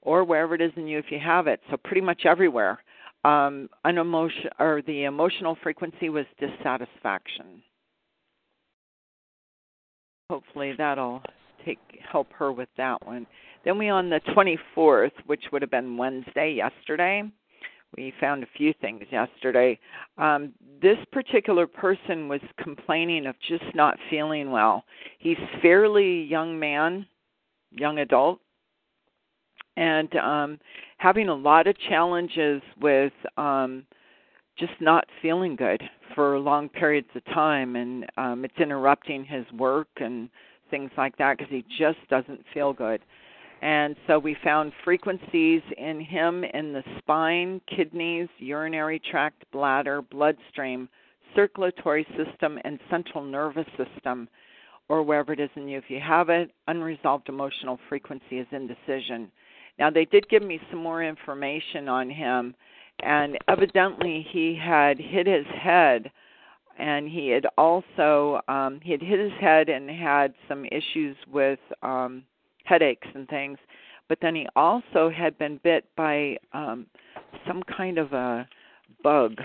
or 0.02 0.24
wherever 0.24 0.54
it 0.54 0.62
is 0.62 0.72
in 0.76 0.88
you 0.88 1.00
if 1.00 1.06
you 1.10 1.20
have 1.20 1.48
it. 1.48 1.60
So 1.72 1.78
pretty 1.78 2.02
much 2.02 2.24
everywhere. 2.26 2.84
Um, 3.26 3.70
an 3.84 3.98
emotion 3.98 4.52
or 4.60 4.84
the 4.86 5.06
emotional 5.06 5.58
frequency 5.64 6.10
was 6.10 6.26
dissatisfaction. 6.40 7.64
Hopefully 10.30 10.74
that'll 10.78 11.24
take 11.66 11.80
help 12.08 12.32
her 12.34 12.52
with 12.52 12.70
that 12.78 13.04
one. 13.04 13.26
Then 13.64 13.80
we 13.80 13.90
on 13.90 14.12
the 14.12 14.22
24th, 14.36 15.12
which 15.26 15.46
would 15.52 15.64
have 15.64 15.72
been 15.72 15.98
Wednesday 15.98 16.54
yesterday. 16.54 17.24
We 17.98 18.14
found 18.20 18.44
a 18.44 18.48
few 18.56 18.74
things 18.80 19.02
yesterday. 19.12 19.80
Um, 20.20 20.54
this 20.80 20.98
particular 21.12 21.66
person 21.66 22.28
was 22.28 22.42
complaining 22.62 23.26
of 23.26 23.36
just 23.48 23.64
not 23.74 23.98
feeling 24.12 24.52
well. 24.52 24.84
He's 25.18 25.38
fairly 25.64 26.22
young 26.26 26.60
man, 26.60 27.08
young 27.72 27.98
adult, 27.98 28.40
and 29.78 30.16
um, 30.16 30.60
having 30.98 31.30
a 31.30 31.36
lot 31.36 31.68
of 31.68 31.78
challenges 31.90 32.62
with 32.82 33.14
um, 33.38 33.86
just 34.58 34.74
not 34.80 35.06
feeling 35.22 35.56
good 35.56 35.82
for 36.14 36.40
long 36.40 36.70
periods 36.70 37.10
of 37.16 37.26
time, 37.26 37.76
and 37.76 38.06
um, 38.18 38.46
it's 38.46 38.58
interrupting 38.58 39.26
his 39.26 39.46
work 39.54 39.90
and 39.98 40.30
things 40.72 40.92
like 40.98 41.18
that 41.18 41.38
because 41.38 41.52
he 41.52 41.64
just 41.78 42.00
doesn't 42.10 42.42
feel 42.54 42.74
good. 42.74 43.02
And 43.62 43.96
so 44.06 44.20
we 44.20 44.36
found 44.44 44.74
frequencies 44.84 45.62
in 45.78 46.00
him 46.00 46.44
in 46.44 46.74
the 46.74 46.84
spine, 47.00 47.62
kidneys, 47.74 48.28
urinary 48.38 49.02
tract, 49.10 49.44
bladder, 49.52 50.02
bloodstream, 50.02 50.90
circulatory 51.36 52.06
system, 52.16 52.60
and 52.64 52.80
central 52.90 53.24
nervous 53.24 53.68
system, 53.78 54.30
or 54.88 55.04
wherever 55.04 55.34
it 55.34 55.40
is 55.40 55.50
in 55.56 55.68
you. 55.68 55.78
If 55.78 55.86
you 55.90 56.00
have 56.00 56.30
it, 56.30 56.52
unresolved 56.68 57.28
emotional 57.28 57.80
frequency 57.90 58.40
is 58.40 58.48
indecision. 58.52 59.32
Now, 59.78 59.90
they 59.90 60.06
did 60.06 60.30
give 60.30 60.44
me 60.44 60.60
some 60.70 60.80
more 60.82 61.04
information 61.04 61.90
on 61.90 62.10
him, 62.10 62.56
and 63.04 63.38
evidently 63.48 64.26
he 64.32 64.56
had 64.56 64.98
hit 64.98 65.28
his 65.28 65.46
head 65.48 66.12
and 66.78 67.08
he 67.08 67.30
had 67.30 67.46
also 67.58 68.42
um 68.48 68.80
he 68.84 68.92
had 68.92 69.02
hit 69.02 69.20
his 69.20 69.32
head 69.40 69.70
and 69.70 69.90
had 69.90 70.34
some 70.48 70.66
issues 70.66 71.16
with 71.32 71.60
um 71.84 72.24
headaches 72.64 73.08
and 73.14 73.28
things. 73.30 73.58
But 74.08 74.20
then 74.22 74.36
he 74.36 74.48
also 74.56 75.10
had 75.10 75.38
been 75.38 75.60
bit 75.64 75.86
by 75.96 76.38
um 76.54 76.86
some 77.48 77.64
kind 77.64 77.98
of 77.98 78.14
a 78.14 78.48
bug 79.04 79.36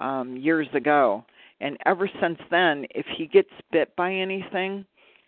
um 0.00 0.36
years 0.36 0.68
ago. 0.74 1.24
And 1.60 1.76
ever 1.86 2.08
since 2.20 2.38
then, 2.50 2.86
if 2.90 3.06
he 3.16 3.26
gets 3.26 3.50
bit 3.72 3.94
by 3.96 4.12
anything, 4.12 4.84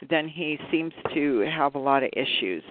then 0.08 0.28
he 0.28 0.58
seems 0.70 0.92
to 1.12 1.40
have 1.40 1.75
a 1.75 1.78
lot 1.78 2.04
of 2.04 2.10
issues. 2.12 2.62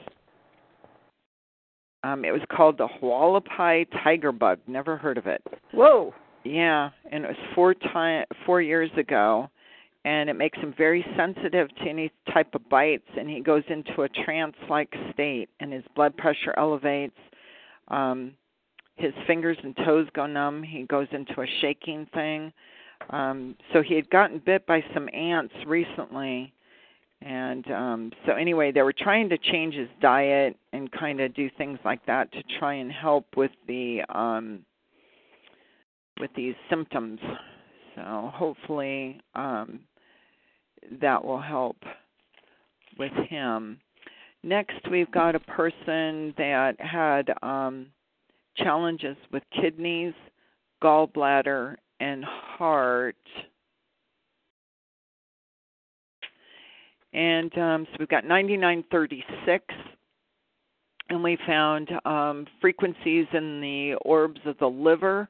Um, 2.03 2.23
it 2.23 2.31
was 2.31 2.41
called 2.51 2.77
the 2.77 2.87
Hualapai 2.87 3.87
tiger 4.03 4.31
bug. 4.31 4.59
Never 4.67 4.95
heard 4.97 5.17
of 5.17 5.27
it. 5.27 5.43
Whoa. 5.71 6.13
Yeah, 6.45 6.89
and 7.11 7.25
it 7.25 7.27
was 7.27 7.37
four 7.53 7.73
time 7.73 8.25
four 8.45 8.61
years 8.61 8.89
ago, 8.97 9.49
and 10.05 10.29
it 10.29 10.33
makes 10.33 10.57
him 10.57 10.73
very 10.77 11.05
sensitive 11.17 11.67
to 11.75 11.89
any 11.89 12.11
type 12.33 12.53
of 12.55 12.67
bites 12.69 13.07
and 13.17 13.29
he 13.29 13.41
goes 13.41 13.63
into 13.69 14.03
a 14.03 14.09
trance 14.09 14.55
like 14.69 14.93
state 15.13 15.49
and 15.59 15.73
his 15.73 15.83
blood 15.95 16.15
pressure 16.17 16.53
elevates 16.57 17.17
um 17.89 18.31
his 18.95 19.13
fingers 19.27 19.57
and 19.63 19.75
toes 19.85 20.07
go 20.13 20.25
numb 20.25 20.63
he 20.63 20.83
goes 20.83 21.07
into 21.11 21.41
a 21.41 21.45
shaking 21.61 22.07
thing 22.13 22.51
um 23.09 23.55
so 23.73 23.81
he 23.81 23.95
had 23.95 24.09
gotten 24.09 24.41
bit 24.45 24.65
by 24.65 24.83
some 24.93 25.09
ants 25.13 25.53
recently 25.67 26.53
and 27.21 27.69
um 27.71 28.11
so 28.25 28.33
anyway 28.33 28.71
they 28.71 28.81
were 28.81 28.93
trying 28.93 29.27
to 29.29 29.37
change 29.37 29.73
his 29.73 29.89
diet 30.01 30.55
and 30.73 30.91
kind 30.91 31.19
of 31.19 31.33
do 31.33 31.49
things 31.57 31.77
like 31.83 32.05
that 32.05 32.31
to 32.31 32.41
try 32.59 32.75
and 32.75 32.91
help 32.91 33.25
with 33.35 33.51
the 33.67 34.01
um 34.09 34.59
with 36.19 36.31
these 36.35 36.55
symptoms 36.69 37.19
so 37.95 38.31
hopefully 38.33 39.19
um 39.35 39.79
that 41.01 41.23
will 41.23 41.41
help 41.41 41.77
with 42.97 43.11
him. 43.29 43.79
Next, 44.43 44.79
we've 44.89 45.11
got 45.11 45.35
a 45.35 45.39
person 45.39 46.33
that 46.37 46.75
had 46.79 47.33
um, 47.41 47.87
challenges 48.55 49.17
with 49.31 49.43
kidneys, 49.59 50.13
gallbladder, 50.81 51.75
and 51.99 52.23
heart. 52.23 53.15
And 57.13 57.55
um, 57.57 57.87
so 57.91 57.97
we've 57.99 58.07
got 58.07 58.25
9936, 58.25 59.65
and 61.09 61.23
we 61.23 61.37
found 61.47 61.89
um, 62.05 62.45
frequencies 62.61 63.25
in 63.33 63.61
the 63.61 63.95
orbs 64.05 64.39
of 64.45 64.57
the 64.59 64.67
liver, 64.67 65.27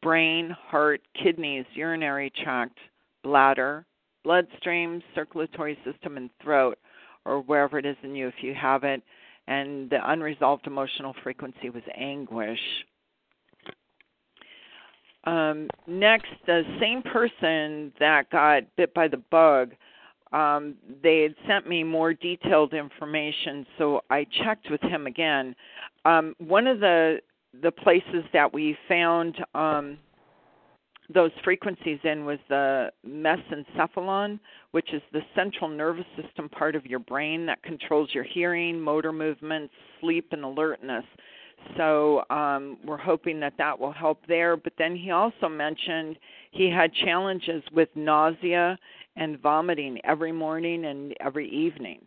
brain, 0.00 0.54
heart, 0.68 1.00
kidneys, 1.20 1.64
urinary 1.74 2.32
tract, 2.42 2.78
bladder, 3.24 3.84
bloodstream, 4.22 5.02
circulatory 5.14 5.76
system, 5.84 6.16
and 6.16 6.30
throat, 6.42 6.78
or 7.24 7.40
wherever 7.40 7.78
it 7.78 7.86
is 7.86 7.96
in 8.02 8.14
you 8.14 8.28
if 8.28 8.34
you 8.40 8.54
have 8.54 8.84
it. 8.84 9.02
And 9.48 9.90
the 9.90 9.98
unresolved 10.10 10.66
emotional 10.66 11.14
frequency 11.22 11.70
was 11.70 11.82
anguish. 11.96 12.60
Um, 15.24 15.68
next, 15.86 16.28
the 16.46 16.62
same 16.80 17.02
person 17.02 17.92
that 17.98 18.30
got 18.30 18.62
bit 18.76 18.94
by 18.94 19.08
the 19.08 19.22
bug, 19.30 19.72
um, 20.32 20.74
they 21.02 21.22
had 21.22 21.34
sent 21.46 21.68
me 21.68 21.82
more 21.82 22.12
detailed 22.12 22.74
information, 22.74 23.66
so 23.78 24.02
I 24.10 24.26
checked 24.44 24.70
with 24.70 24.80
him 24.82 25.06
again. 25.06 25.54
Um, 26.04 26.34
one 26.38 26.66
of 26.66 26.80
the 26.80 27.18
the 27.62 27.70
places 27.70 28.24
that 28.32 28.52
we 28.52 28.76
found 28.88 29.36
um, 29.54 29.98
those 31.12 31.30
frequencies 31.42 31.98
in 32.04 32.26
was 32.26 32.38
the 32.48 32.90
mesencephalon, 33.06 34.38
which 34.72 34.92
is 34.92 35.00
the 35.12 35.22
central 35.34 35.68
nervous 35.68 36.04
system 36.20 36.48
part 36.50 36.76
of 36.76 36.84
your 36.84 36.98
brain 36.98 37.46
that 37.46 37.62
controls 37.62 38.10
your 38.12 38.24
hearing, 38.24 38.78
motor 38.78 39.12
movements, 39.12 39.72
sleep, 40.00 40.28
and 40.32 40.44
alertness. 40.44 41.04
So 41.76 42.24
um, 42.30 42.78
we're 42.84 42.98
hoping 42.98 43.40
that 43.40 43.54
that 43.58 43.78
will 43.78 43.92
help 43.92 44.20
there. 44.28 44.56
But 44.56 44.74
then 44.78 44.94
he 44.94 45.10
also 45.10 45.48
mentioned 45.48 46.18
he 46.50 46.70
had 46.70 46.92
challenges 46.92 47.62
with 47.72 47.88
nausea 47.94 48.78
and 49.18 49.40
vomiting 49.40 49.98
every 50.04 50.32
morning 50.32 50.86
and 50.86 51.14
every 51.20 51.48
evening. 51.50 52.00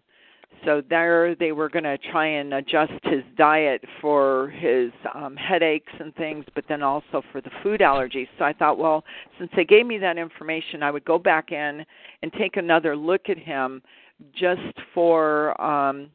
So 0.65 0.81
there 0.89 1.33
they 1.35 1.53
were 1.53 1.69
going 1.69 1.85
to 1.85 1.97
try 2.11 2.27
and 2.27 2.53
adjust 2.53 2.93
his 3.03 3.23
diet 3.37 3.83
for 3.99 4.49
his 4.49 4.91
um 5.15 5.35
headaches 5.35 5.91
and 5.99 6.13
things 6.15 6.45
but 6.53 6.65
then 6.69 6.83
also 6.83 7.23
for 7.31 7.41
the 7.41 7.49
food 7.63 7.81
allergies. 7.81 8.27
So 8.37 8.45
i 8.45 8.53
thought 8.53 8.77
well 8.77 9.03
since 9.39 9.49
they 9.55 9.63
gave 9.63 9.85
me 9.85 9.97
that 9.97 10.17
information 10.17 10.83
i 10.83 10.91
would 10.91 11.05
go 11.05 11.17
back 11.17 11.51
in 11.51 11.83
and 12.21 12.33
take 12.33 12.57
another 12.57 12.95
look 12.95 13.29
at 13.29 13.37
him 13.37 13.81
just 14.33 14.77
for 14.93 15.59
um 15.59 16.11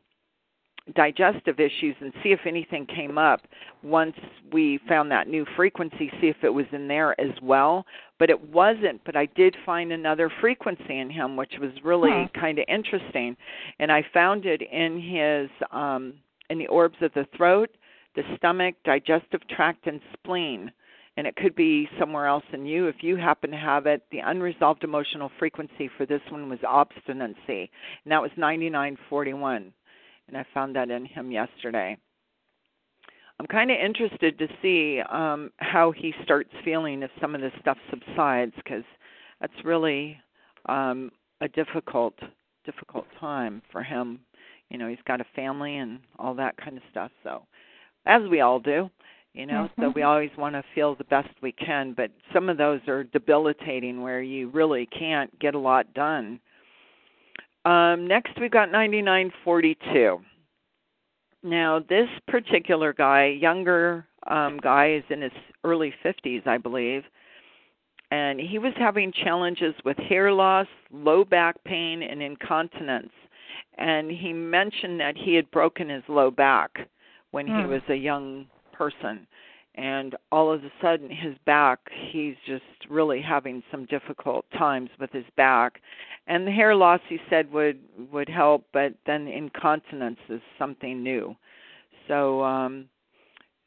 digestive 0.95 1.59
issues 1.59 1.97
and 2.01 2.13
see 2.23 2.31
if 2.31 2.41
anything 2.47 2.87
came 2.87 3.19
up 3.19 3.41
once 3.83 4.15
we 4.53 4.79
found 4.89 5.11
that 5.11 5.27
new 5.27 5.45
frequency 5.57 6.11
see 6.21 6.29
if 6.29 6.37
it 6.43 6.49
was 6.49 6.67
in 6.73 6.87
there 6.87 7.21
as 7.21 7.33
well. 7.43 7.85
But 8.19 8.31
it 8.31 8.41
wasn't 8.51 9.03
but 9.05 9.17
i 9.17 9.27
did 9.27 9.57
find 9.67 9.93
another 9.93 10.31
frequency 10.41 10.99
in 10.99 11.11
him 11.11 11.37
which 11.37 11.55
was 11.61 11.73
really 11.83 12.31
kind 12.41 12.59
of 12.59 12.65
interesting. 12.69 13.37
And 13.81 13.91
i 13.91 14.05
found 14.15 14.47
it 14.47 14.63
in 14.63 15.01
his 15.01 15.51
um 15.73 16.15
in 16.51 16.59
the 16.59 16.69
orbs 16.69 16.97
of 17.01 17.13
the 17.15 17.27
throat 17.37 17.71
the 18.15 18.23
stomach 18.37 18.75
digestive 18.85 19.47
tract 19.49 19.87
and 19.87 20.01
spleen. 20.13 20.71
And 21.19 21.27
it 21.27 21.35
could 21.37 21.57
be 21.57 21.89
somewhere 21.99 22.27
else 22.27 22.45
in 22.53 22.67
you. 22.67 22.89
If 22.89 22.97
you 23.01 23.17
happen 23.17 23.51
to 23.51 23.57
have 23.57 23.87
it 23.87 24.03
the 24.13 24.19
unresolved 24.19 24.85
emotional 24.85 25.33
frequency 25.39 25.91
for 25.97 26.07
this 26.07 26.21
one 26.31 26.49
was 26.49 26.61
obstinacy. 26.67 27.71
And 28.05 28.13
that 28.13 28.23
was 28.23 28.31
9941 28.37 29.73
and 30.29 30.37
I 30.37 30.45
found 30.53 30.77
that 30.77 30.91
in 30.91 31.05
him 31.05 31.31
yesterday. 31.31 31.97
I'm 33.39 33.47
kind 33.47 33.71
of 33.71 33.77
interested 33.79 34.39
to 34.39 34.49
see 34.63 35.01
um, 35.11 35.51
how 35.59 35.93
he 35.93 36.15
starts 36.23 36.51
feeling 36.65 37.03
if 37.03 37.11
some 37.21 37.35
of 37.35 37.41
this 37.41 37.53
stuff 37.61 37.77
subsides, 37.91 38.55
because 38.57 38.85
that's 39.41 39.53
really 39.65 40.17
um, 40.67 41.11
a 41.41 41.49
difficult, 41.49 42.15
difficult 42.65 43.07
time 43.21 43.61
for 43.71 43.83
him. 43.83 44.21
You 44.71 44.79
know, 44.79 44.89
he's 44.89 44.99
got 45.07 45.21
a 45.21 45.27
family 45.35 45.77
and 45.77 46.01
all 46.19 46.35
that 46.35 46.57
kind 46.57 46.77
of 46.77 46.83
stuff. 46.91 47.11
So, 47.23 47.43
as 48.07 48.23
we 48.31 48.41
all 48.41 48.59
do, 48.59 48.91
you 49.35 49.45
know, 49.45 49.69
mm-hmm. 49.69 49.83
so 49.83 49.93
we 49.95 50.03
always 50.03 50.31
want 50.39 50.55
to 50.55 50.65
feel 50.75 50.95
the 50.95 51.05
best 51.05 51.29
we 51.43 51.53
can. 51.53 51.93
But 51.95 52.11
some 52.33 52.49
of 52.49 52.57
those 52.57 52.81
are 52.89 53.05
debilitating, 53.05 54.01
where 54.01 54.23
you 54.23 54.49
really 54.49 54.87
can't 54.87 55.37
get 55.39 55.55
a 55.55 55.59
lot 55.59 55.93
done 55.93 56.41
um, 57.67 58.07
next, 58.07 58.33
we've 58.41 58.51
got 58.51 58.71
9942. 58.71 60.21
Now, 61.43 61.81
this 61.89 62.09
particular 62.29 62.93
guy, 62.93 63.27
younger 63.27 64.07
um, 64.27 64.59
guy, 64.63 64.93
is 64.93 65.05
in 65.11 65.23
his 65.23 65.33
early 65.65 65.93
50s, 66.05 66.47
I 66.47 66.59
believe, 66.59 67.03
and 68.11 68.41
he 68.41 68.59
was 68.59 68.73
having 68.77 69.13
challenges 69.13 69.75
with 69.85 69.97
hair 69.97 70.33
loss, 70.33 70.67
low 70.93 71.25
back 71.25 71.57
pain, 71.65 72.03
and 72.03 72.23
incontinence. 72.23 73.13
And 73.79 74.11
he 74.11 74.33
mentioned 74.33 75.01
that 75.01 75.17
he 75.17 75.35
had 75.35 75.51
broken 75.51 75.89
his 75.89 76.05
low 76.09 76.31
back 76.31 76.89
when 77.33 77.47
Hmm. 77.47 77.61
he 77.61 77.67
was 77.67 77.83
a 77.89 77.95
young 77.95 78.47
person. 78.73 79.27
And 79.75 80.17
all 80.33 80.51
of 80.51 80.65
a 80.65 80.71
sudden, 80.81 81.11
his 81.11 81.37
back, 81.45 81.79
he's 81.93 82.37
just 82.47 82.65
really 82.89 83.21
having 83.21 83.63
some 83.71 83.85
difficult 83.87 84.47
times 84.53 84.89
with 84.99 85.11
his 85.13 85.27
back. 85.37 85.83
And 86.29 86.47
the 86.47 86.51
hair 86.51 86.75
loss, 86.75 87.01
he 87.09 87.19
said, 87.31 87.53
would 87.53 87.79
would 88.13 88.29
help, 88.29 88.67
but 88.73 88.95
then 89.07 89.29
incontinence 89.29 90.19
is 90.29 90.41
something 90.59 91.03
new. 91.03 91.37
So, 92.09 92.43
um, 92.43 92.89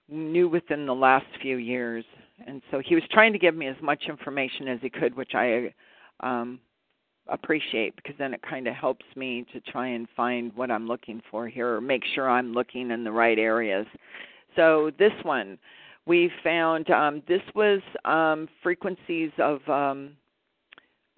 new 0.10 0.48
within 0.48 0.86
the 0.86 0.96
last 0.96 1.26
few 1.42 1.58
years 1.58 2.04
and 2.48 2.62
so 2.72 2.82
he 2.84 2.96
was 2.96 3.04
trying 3.12 3.34
to 3.34 3.40
give 3.40 3.56
me 3.56 3.68
as 3.68 3.76
much 3.82 4.06
information 4.08 4.68
as 4.68 4.80
he 4.82 4.90
could 4.90 5.16
which 5.16 5.32
i 5.34 5.74
um 6.22 6.60
appreciate 7.28 7.96
because 7.96 8.16
then 8.18 8.34
it 8.34 8.42
kind 8.42 8.68
of 8.68 8.74
helps 8.74 9.06
me 9.16 9.46
to 9.54 9.60
try 9.62 9.88
and 9.88 10.08
find 10.16 10.52
what 10.56 10.72
i'm 10.72 10.88
looking 10.88 11.22
for 11.30 11.48
here 11.48 11.76
or 11.76 11.82
make 11.82 12.04
sure 12.16 12.30
i'm 12.30 12.54
looking 12.54 12.92
in 12.92 13.04
the 13.04 13.12
right 13.12 13.38
areas 13.38 13.86
so 14.56 14.92
this 14.98 15.12
one 15.24 15.58
we 16.06 16.32
found 16.44 16.90
um 16.90 17.22
this 17.28 17.42
was 17.54 17.82
um 18.06 18.48
frequencies 18.64 19.32
of 19.38 19.60
um 19.70 20.12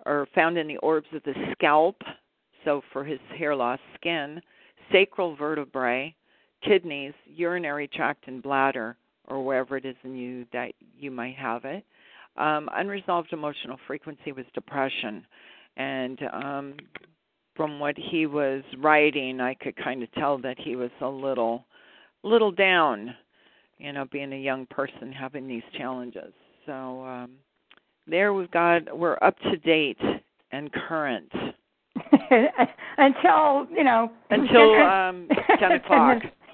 or 0.05 0.27
found 0.33 0.57
in 0.57 0.67
the 0.67 0.77
orbs 0.77 1.07
of 1.13 1.23
the 1.23 1.33
scalp 1.53 1.97
so 2.65 2.81
for 2.93 3.03
his 3.03 3.19
hair 3.37 3.55
loss 3.55 3.79
skin 3.95 4.41
sacral 4.91 5.35
vertebrae 5.35 6.13
kidneys, 6.63 7.13
urinary 7.25 7.87
tract, 7.87 8.27
and 8.27 8.41
bladder, 8.41 8.97
or 9.27 9.43
wherever 9.43 9.77
it 9.77 9.85
is 9.85 9.95
in 10.03 10.15
you 10.15 10.45
that 10.53 10.73
you 10.97 11.11
might 11.11 11.35
have 11.35 11.65
it. 11.65 11.83
Um, 12.37 12.69
unresolved 12.73 13.33
emotional 13.33 13.77
frequency 13.87 14.31
was 14.31 14.45
depression, 14.53 15.25
and 15.77 16.19
um, 16.31 16.73
from 17.55 17.79
what 17.79 17.95
he 17.97 18.25
was 18.25 18.63
writing, 18.79 19.41
I 19.41 19.53
could 19.55 19.75
kind 19.75 20.01
of 20.03 20.11
tell 20.13 20.37
that 20.39 20.57
he 20.59 20.75
was 20.75 20.91
a 21.01 21.07
little, 21.07 21.65
little 22.23 22.51
down. 22.51 23.15
You 23.77 23.93
know, 23.93 24.05
being 24.11 24.31
a 24.31 24.37
young 24.37 24.67
person 24.67 25.11
having 25.11 25.47
these 25.47 25.63
challenges. 25.75 26.33
So 26.67 27.03
um, 27.03 27.31
there 28.07 28.33
we've 28.33 28.51
got 28.51 28.97
we're 28.97 29.17
up 29.21 29.37
to 29.39 29.57
date 29.57 29.99
and 30.51 30.71
current 30.71 31.31
until 32.97 33.67
you 33.75 33.83
know 33.83 34.11
until 34.29 34.73
um, 34.81 35.27
ten 35.59 35.73
o'clock. 35.73 36.19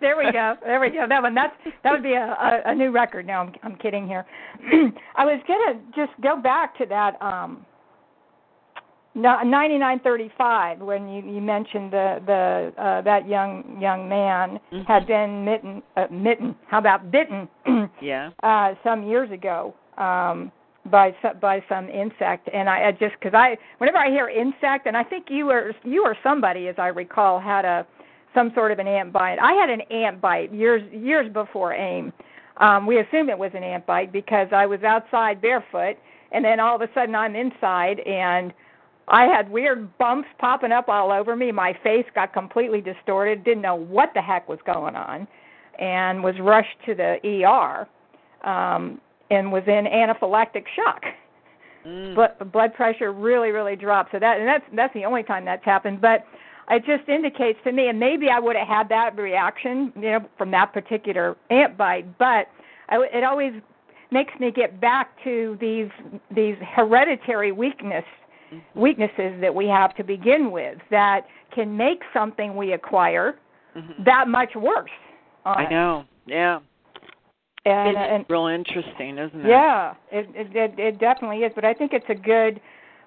there 0.00 0.16
we 0.16 0.32
go. 0.32 0.54
There 0.64 0.80
we 0.80 0.88
go. 0.90 1.04
That 1.06 1.22
one. 1.22 1.34
That's 1.34 1.54
that 1.82 1.90
would 1.90 2.02
be 2.02 2.14
a, 2.14 2.24
a, 2.24 2.62
a 2.70 2.74
new 2.74 2.90
record. 2.90 3.26
No, 3.26 3.34
I'm 3.34 3.52
I'm 3.62 3.76
kidding 3.76 4.06
here. 4.06 4.24
I 5.16 5.24
was 5.26 5.40
gonna 5.46 5.80
just 5.94 6.18
go 6.22 6.40
back 6.40 6.76
to 6.78 6.86
that 6.86 7.20
um, 7.20 7.66
no, 9.14 9.36
9935 9.42 10.80
when 10.80 11.08
you 11.08 11.22
you 11.30 11.40
mentioned 11.42 11.92
the 11.92 12.20
the 12.26 12.82
uh, 12.82 13.02
that 13.02 13.28
young 13.28 13.78
young 13.80 14.08
man 14.08 14.58
Mhm. 14.72 14.86
had 14.86 15.06
been 15.06 15.44
mitten 15.44 15.82
uh, 15.96 16.06
mitten. 16.10 16.56
How 16.68 16.78
about 16.78 17.10
bitten? 17.10 17.48
Yeah. 18.00 18.30
uh, 18.42 18.74
some 18.82 19.02
years 19.04 19.30
ago 19.30 19.74
um, 19.98 20.50
by 20.90 21.14
some, 21.22 21.38
by 21.40 21.62
some 21.68 21.88
insect, 21.88 22.48
and 22.52 22.68
I, 22.68 22.88
I 22.88 22.92
just 22.92 23.14
because 23.18 23.34
I 23.34 23.56
whenever 23.78 23.98
I 23.98 24.10
hear 24.10 24.28
insect, 24.28 24.86
and 24.86 24.96
I 24.96 25.04
think 25.04 25.26
you 25.30 25.46
were 25.46 25.72
you 25.84 26.04
or 26.04 26.16
somebody, 26.22 26.68
as 26.68 26.76
I 26.78 26.88
recall, 26.88 27.40
had 27.40 27.64
a 27.64 27.86
some 28.34 28.52
sort 28.54 28.72
of 28.72 28.78
an 28.78 28.88
ant 28.88 29.12
bite. 29.12 29.38
I 29.40 29.52
had 29.52 29.70
an 29.70 29.80
ant 29.82 30.20
bite 30.20 30.52
years 30.52 30.82
years 30.92 31.32
before 31.32 31.72
AIM. 31.72 32.12
Um, 32.58 32.86
we 32.86 32.98
assumed 32.98 33.30
it 33.30 33.38
was 33.38 33.50
an 33.54 33.64
ant 33.64 33.86
bite 33.86 34.12
because 34.12 34.48
I 34.52 34.66
was 34.66 34.82
outside 34.82 35.40
barefoot, 35.40 35.96
and 36.32 36.44
then 36.44 36.60
all 36.60 36.76
of 36.76 36.82
a 36.82 36.88
sudden 36.94 37.14
I'm 37.14 37.36
inside 37.36 38.00
and. 38.00 38.52
I 39.06 39.24
had 39.26 39.50
weird 39.50 39.98
bumps 39.98 40.28
popping 40.38 40.72
up 40.72 40.88
all 40.88 41.12
over 41.12 41.36
me. 41.36 41.52
My 41.52 41.78
face 41.84 42.06
got 42.14 42.32
completely 42.32 42.80
distorted. 42.80 43.44
Didn't 43.44 43.60
know 43.60 43.74
what 43.74 44.08
the 44.14 44.22
heck 44.22 44.48
was 44.48 44.58
going 44.64 44.96
on, 44.96 45.28
and 45.78 46.24
was 46.24 46.34
rushed 46.40 46.78
to 46.86 46.94
the 46.94 47.44
ER 47.44 47.86
um, 48.44 49.00
and 49.30 49.50
was 49.52 49.62
in 49.66 49.86
anaphylactic 49.86 50.64
shock. 50.74 51.02
Mm. 51.86 52.14
Blood, 52.14 52.52
blood 52.52 52.74
pressure 52.74 53.12
really, 53.12 53.50
really 53.50 53.76
dropped. 53.76 54.12
So 54.12 54.18
that 54.18 54.38
and 54.38 54.48
that's 54.48 54.64
that's 54.74 54.94
the 54.94 55.04
only 55.04 55.22
time 55.22 55.44
that's 55.44 55.64
happened. 55.64 56.00
But 56.00 56.24
it 56.70 56.84
just 56.86 57.08
indicates 57.08 57.58
to 57.64 57.72
me, 57.72 57.88
and 57.88 58.00
maybe 58.00 58.28
I 58.30 58.38
would 58.38 58.56
have 58.56 58.68
had 58.68 58.88
that 58.88 59.16
reaction, 59.16 59.92
you 59.96 60.12
know, 60.12 60.20
from 60.38 60.50
that 60.52 60.72
particular 60.72 61.36
ant 61.50 61.76
bite. 61.76 62.18
But 62.18 62.46
I, 62.88 63.06
it 63.12 63.22
always 63.24 63.52
makes 64.10 64.32
me 64.40 64.50
get 64.50 64.80
back 64.80 65.10
to 65.24 65.58
these 65.60 65.90
these 66.34 66.56
hereditary 66.74 67.52
weakness 67.52 68.04
weaknesses 68.74 69.40
that 69.40 69.54
we 69.54 69.66
have 69.66 69.94
to 69.96 70.04
begin 70.04 70.52
with 70.52 70.78
that 70.90 71.22
can 71.54 71.76
make 71.76 72.00
something 72.12 72.54
we 72.56 72.72
acquire 72.72 73.34
Mhm. 73.76 74.04
that 74.04 74.28
much 74.28 74.54
worse. 74.54 74.90
I 75.44 75.66
know. 75.66 76.04
Yeah. 76.26 76.60
And, 77.66 77.96
It's 77.96 77.98
and 78.10 78.24
real 78.28 78.46
interesting, 78.46 79.16
isn't 79.18 79.40
it? 79.40 79.48
yeah, 79.48 79.94
it, 80.12 80.28
it 80.34 80.54
it 80.54 80.78
it 80.78 80.98
definitely 80.98 81.38
is. 81.38 81.52
But 81.54 81.64
I 81.64 81.72
think 81.72 81.92
it's 81.94 82.08
a 82.10 82.14
good 82.14 82.60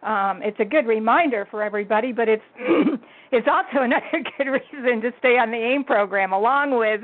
um 0.04 0.42
it's 0.42 0.60
a 0.60 0.66
good 0.66 0.88
reminder 0.88 1.48
for 1.52 1.62
everybody. 1.62 2.12
But 2.12 2.28
it's 2.28 2.44
it's 3.32 3.48
also 3.48 3.82
another 3.84 4.24
good 4.38 4.48
reason 4.48 5.02
to 5.02 5.12
stay 5.20 5.38
on 5.38 5.52
the 5.52 5.58
AIM 5.58 5.84
program, 5.84 6.34
along 6.34 6.76
with 6.78 7.02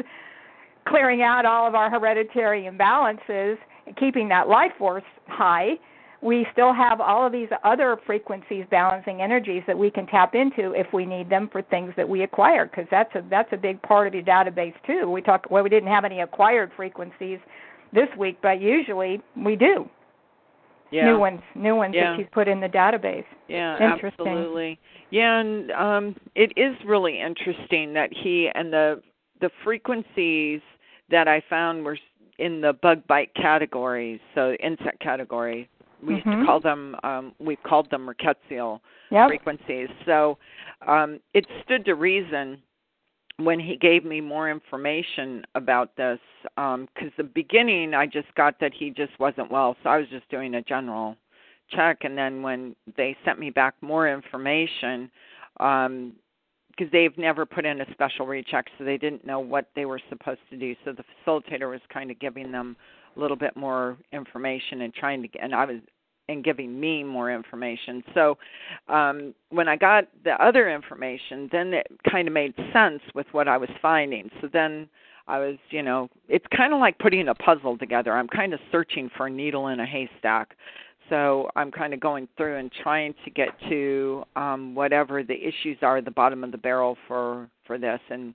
clearing 0.88 1.22
out 1.22 1.46
all 1.46 1.68
of 1.68 1.76
our 1.76 1.90
hereditary 1.90 2.64
imbalances, 2.64 3.58
and 3.86 3.96
keeping 3.98 4.28
that 4.30 4.48
life 4.48 4.72
force 4.78 5.04
high. 5.28 5.78
We 6.24 6.48
still 6.54 6.74
have 6.74 7.02
all 7.02 7.26
of 7.26 7.34
these 7.34 7.50
other 7.66 7.98
frequencies, 8.06 8.66
balancing 8.72 9.22
energies 9.22 9.62
that 9.68 9.78
we 9.78 9.92
can 9.92 10.08
tap 10.08 10.36
into 10.36 10.72
if 10.72 10.88
we 10.94 11.06
need 11.06 11.30
them 11.30 11.50
for 11.52 11.62
things 11.64 11.94
that 11.98 12.08
we 12.08 12.24
acquire, 12.24 12.66
because 12.66 12.86
that's 12.90 13.14
a 13.16 13.24
that's 13.30 13.50
a 13.52 13.58
big 13.58 13.82
part 13.82 14.08
of 14.08 14.14
your 14.14 14.24
database 14.24 14.74
too. 14.88 15.10
We 15.10 15.22
talk 15.22 15.46
well, 15.50 15.64
we 15.64 15.70
didn't 15.70 15.90
have 15.90 16.06
any 16.06 16.22
acquired 16.22 16.72
frequencies 16.78 17.40
this 17.92 18.08
week, 18.18 18.38
but 18.42 18.62
usually 18.62 19.22
we 19.36 19.58
do 19.58 19.90
Yeah. 20.92 21.08
new 21.08 21.20
ones, 21.20 21.42
new 21.56 21.76
ones 21.76 21.94
Yeah. 21.94 22.12
that 22.12 22.18
she's 22.18 22.30
put 22.32 22.48
in 22.48 22.62
the 22.62 22.70
database. 22.70 23.26
Yeah, 23.50 23.74
Interesting. 23.94 24.28
absolutely. 24.28 24.80
Yeah, 25.10 25.40
and 25.40 25.72
um 25.74 26.16
it 26.36 26.54
is 26.56 26.74
really 26.86 27.20
interesting 27.20 27.92
that 27.94 28.14
he 28.14 28.50
and 28.56 28.72
the 28.72 29.04
the 29.42 29.50
frequencies 29.64 30.62
that 31.10 31.28
I 31.28 31.42
found 31.50 31.84
were 31.84 31.98
in 32.40 32.62
the 32.62 32.74
bug 32.74 33.06
bite 33.08 33.32
categories, 33.36 34.20
so 34.34 34.54
insect 34.54 35.00
category. 35.02 35.70
We 36.06 36.16
used 36.16 36.28
Mhm. 36.28 36.40
to 36.42 36.46
call 36.46 36.60
them 36.60 36.96
um 37.04 37.34
we 37.40 37.56
called 37.56 37.90
them 37.90 38.08
rickettsial 38.08 38.82
Yep. 39.12 39.28
frequencies. 39.28 39.90
So 40.06 40.38
um 40.88 41.20
it 41.34 41.46
stood 41.64 41.86
to 41.86 41.96
reason 41.96 42.62
when 43.38 43.60
he 43.60 43.76
gave 43.76 44.06
me 44.06 44.22
more 44.22 44.50
information 44.50 45.44
about 45.56 45.96
this 45.96 46.20
um 46.58 46.88
cuz 46.96 47.12
the 47.18 47.24
beginning 47.24 47.94
I 47.94 48.06
just 48.06 48.34
got 48.36 48.60
that 48.60 48.74
he 48.74 48.90
just 48.92 49.18
wasn't 49.20 49.50
well 49.52 49.76
so 49.82 49.90
I 49.90 49.98
was 49.98 50.08
just 50.10 50.28
doing 50.30 50.56
a 50.56 50.62
general 50.62 51.18
check 51.70 52.04
and 52.04 52.18
then 52.18 52.42
when 52.42 52.76
they 52.98 53.16
sent 53.26 53.40
me 53.40 53.50
back 53.50 53.74
more 53.82 54.08
information 54.08 55.10
um 55.60 56.14
because 56.70 56.92
they've 56.92 57.18
never 57.20 57.46
put 57.46 57.66
in 57.66 57.82
a 57.82 57.92
special 57.92 58.26
recheck 58.26 58.66
so 58.78 58.84
they 58.84 58.98
didn't 58.98 59.26
know 59.26 59.40
what 59.40 59.70
they 59.76 59.86
were 59.86 60.00
supposed 60.10 60.42
to 60.50 60.58
do 60.58 60.76
so 60.84 60.92
the 60.92 61.04
facilitator 61.26 61.70
was 61.70 61.82
kind 61.90 62.12
of 62.12 62.20
giving 62.20 62.52
them 62.52 62.76
a 63.16 63.20
little 63.20 63.38
bit 63.38 63.56
more 63.56 63.98
information 64.12 64.82
and 64.82 64.94
trying 64.94 65.22
to 65.22 65.28
get 65.28 65.44
and 65.44 65.56
I 65.56 65.66
was 65.66 65.78
and 66.30 66.44
giving 66.44 66.80
me 66.80 67.04
more 67.04 67.32
information 67.32 68.04
so 68.14 68.38
um 68.88 69.34
when 69.50 69.68
I 69.68 69.76
got 69.76 70.06
the 70.24 70.42
other 70.44 70.70
information 70.70 71.50
then 71.52 71.74
it 71.74 71.88
kind 72.10 72.28
of 72.28 72.34
made 72.34 72.54
sense 72.72 73.02
with 73.14 73.28
what 73.32 73.48
I 73.48 73.58
was 73.58 73.70
finding 73.82 74.30
so 74.42 74.50
then 74.52 74.88
I 75.28 75.40
was, 75.40 75.56
you 75.70 75.84
know, 75.84 76.10
it's 76.28 76.46
kind 76.56 76.74
of 76.74 76.80
like 76.80 76.98
putting 77.00 77.30
a 77.30 77.36
puzzle 77.36 77.78
together. 77.78 78.12
I'm 78.12 78.28
kind 78.28 78.54
of 78.54 78.60
searching 78.72 79.10
for 79.16 79.28
a 79.28 79.30
needle 79.30 79.70
in 79.70 79.80
a 79.80 79.86
haystack. 79.86 80.56
So 81.10 81.50
I'm 81.56 81.72
kind 81.72 81.94
of 81.94 82.00
going 82.00 82.28
through 82.38 82.58
and 82.58 82.72
trying 82.72 83.14
to 83.26 83.32
get 83.32 83.50
to 83.70 84.24
um 84.36 84.74
whatever 84.74 85.24
the 85.24 85.36
issues 85.36 85.78
are 85.82 85.98
at 85.98 86.06
the 86.06 86.12
bottom 86.12 86.44
of 86.44 86.52
the 86.52 86.58
barrel 86.58 86.98
for 87.08 87.50
for 87.68 87.78
this 87.78 88.00
and 88.10 88.34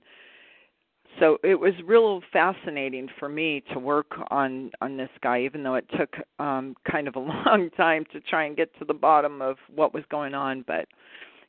so 1.19 1.37
it 1.43 1.59
was 1.59 1.73
real 1.85 2.21
fascinating 2.31 3.07
for 3.19 3.29
me 3.29 3.63
to 3.73 3.79
work 3.79 4.11
on 4.29 4.71
on 4.81 4.97
this 4.97 5.09
guy 5.21 5.41
even 5.43 5.63
though 5.63 5.75
it 5.75 5.85
took 5.97 6.15
um 6.39 6.75
kind 6.89 7.07
of 7.07 7.15
a 7.15 7.19
long 7.45 7.69
time 7.75 8.05
to 8.13 8.19
try 8.19 8.45
and 8.45 8.55
get 8.55 8.77
to 8.79 8.85
the 8.85 8.93
bottom 8.93 9.41
of 9.41 9.57
what 9.73 9.93
was 9.93 10.03
going 10.09 10.33
on. 10.33 10.63
But 10.67 10.87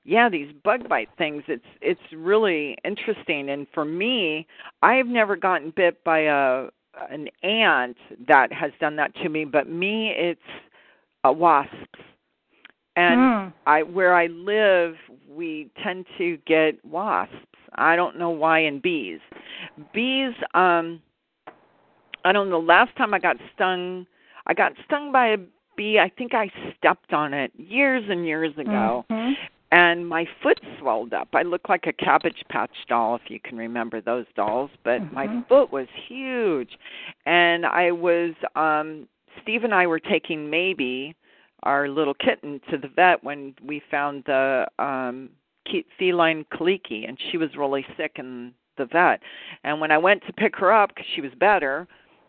yeah 0.05 0.29
these 0.29 0.53
bug 0.65 0.89
bite 0.89 1.11
things 1.19 1.43
it's 1.49 1.65
it's 1.81 2.01
really 2.15 2.77
interesting. 2.85 3.51
And 3.51 3.67
for 3.75 3.85
me 3.85 4.47
i've 4.83 5.07
never 5.07 5.37
gotten 5.37 5.73
bit 5.77 6.03
by 6.05 6.21
a 6.21 6.69
an 7.11 7.29
ant 7.43 7.97
that 8.27 8.53
has 8.53 8.73
done 8.81 8.97
that 8.97 9.15
to 9.17 9.29
me 9.29 9.45
but 9.45 9.69
me 9.69 10.13
it's 10.17 10.41
uh, 11.25 11.33
wasps 11.33 12.01
and 12.97 13.19
Mm. 13.19 13.53
i 13.67 13.83
where 13.83 14.15
i 14.15 14.27
live 14.27 14.95
we 15.29 15.71
tend 15.83 16.07
to 16.19 16.37
get 16.47 16.83
wasps 16.85 17.37
i 17.75 17.97
don't 17.97 18.19
know 18.19 18.31
why 18.31 18.59
and 18.59 18.83
bees 18.83 19.21
bees 19.93 20.35
um 20.55 21.01
i 22.25 22.33
don't 22.33 22.51
know 22.51 22.61
last 22.61 22.95
time 22.97 23.15
i 23.15 23.19
got 23.19 23.37
stung 23.55 24.07
i 24.47 24.55
got 24.55 24.73
stung 24.87 25.13
by 25.13 25.29
a 25.29 25.39
bee. 25.81 25.99
I 25.99 26.11
think 26.11 26.35
I 26.35 26.51
stepped 26.77 27.13
on 27.13 27.33
it 27.33 27.53
years 27.57 28.05
and 28.09 28.27
years 28.27 28.53
ago. 28.59 29.05
Mhm. 29.11 29.35
And 29.73 30.07
my 30.07 30.27
foot 30.43 30.61
swelled 30.79 31.15
up. 31.15 31.29
I 31.33 31.43
looked 31.43 31.69
like 31.69 31.87
a 31.87 31.93
cabbage 31.93 32.43
patch 32.49 32.75
doll, 32.89 33.15
if 33.15 33.31
you 33.31 33.39
can 33.39 33.57
remember 33.57 34.01
those 34.01 34.27
dolls. 34.35 34.71
But 34.83 35.11
my 35.13 35.29
Mhm. 35.29 35.47
foot 35.47 35.73
was 35.73 35.89
huge, 36.09 36.79
and 37.25 37.65
I 37.65 37.93
was. 37.93 38.35
um 38.57 39.09
Steve 39.43 39.65
and 39.65 39.73
I 39.73 39.87
were 39.87 40.01
taking 40.01 40.51
maybe 40.51 41.15
our 41.63 41.89
little 41.89 42.15
kitten 42.15 42.61
to 42.71 42.79
the 42.79 42.89
vet 42.89 43.23
when 43.23 43.55
we 43.65 43.83
found 43.91 44.25
the 44.27 44.67
um 44.79 45.31
feline 45.99 46.45
colicky, 46.53 47.05
and 47.05 47.17
she 47.31 47.37
was 47.37 47.51
really 47.57 47.87
sick 47.97 48.13
in 48.17 48.53
the 48.77 48.87
vet. 48.87 49.21
And 49.63 49.81
when 49.81 49.93
I 49.93 49.99
went 49.99 50.23
to 50.27 50.33
pick 50.33 50.57
her 50.57 50.73
up 50.73 50.89
because 50.89 51.07
she 51.15 51.21
was 51.21 51.31
better, 51.39 51.87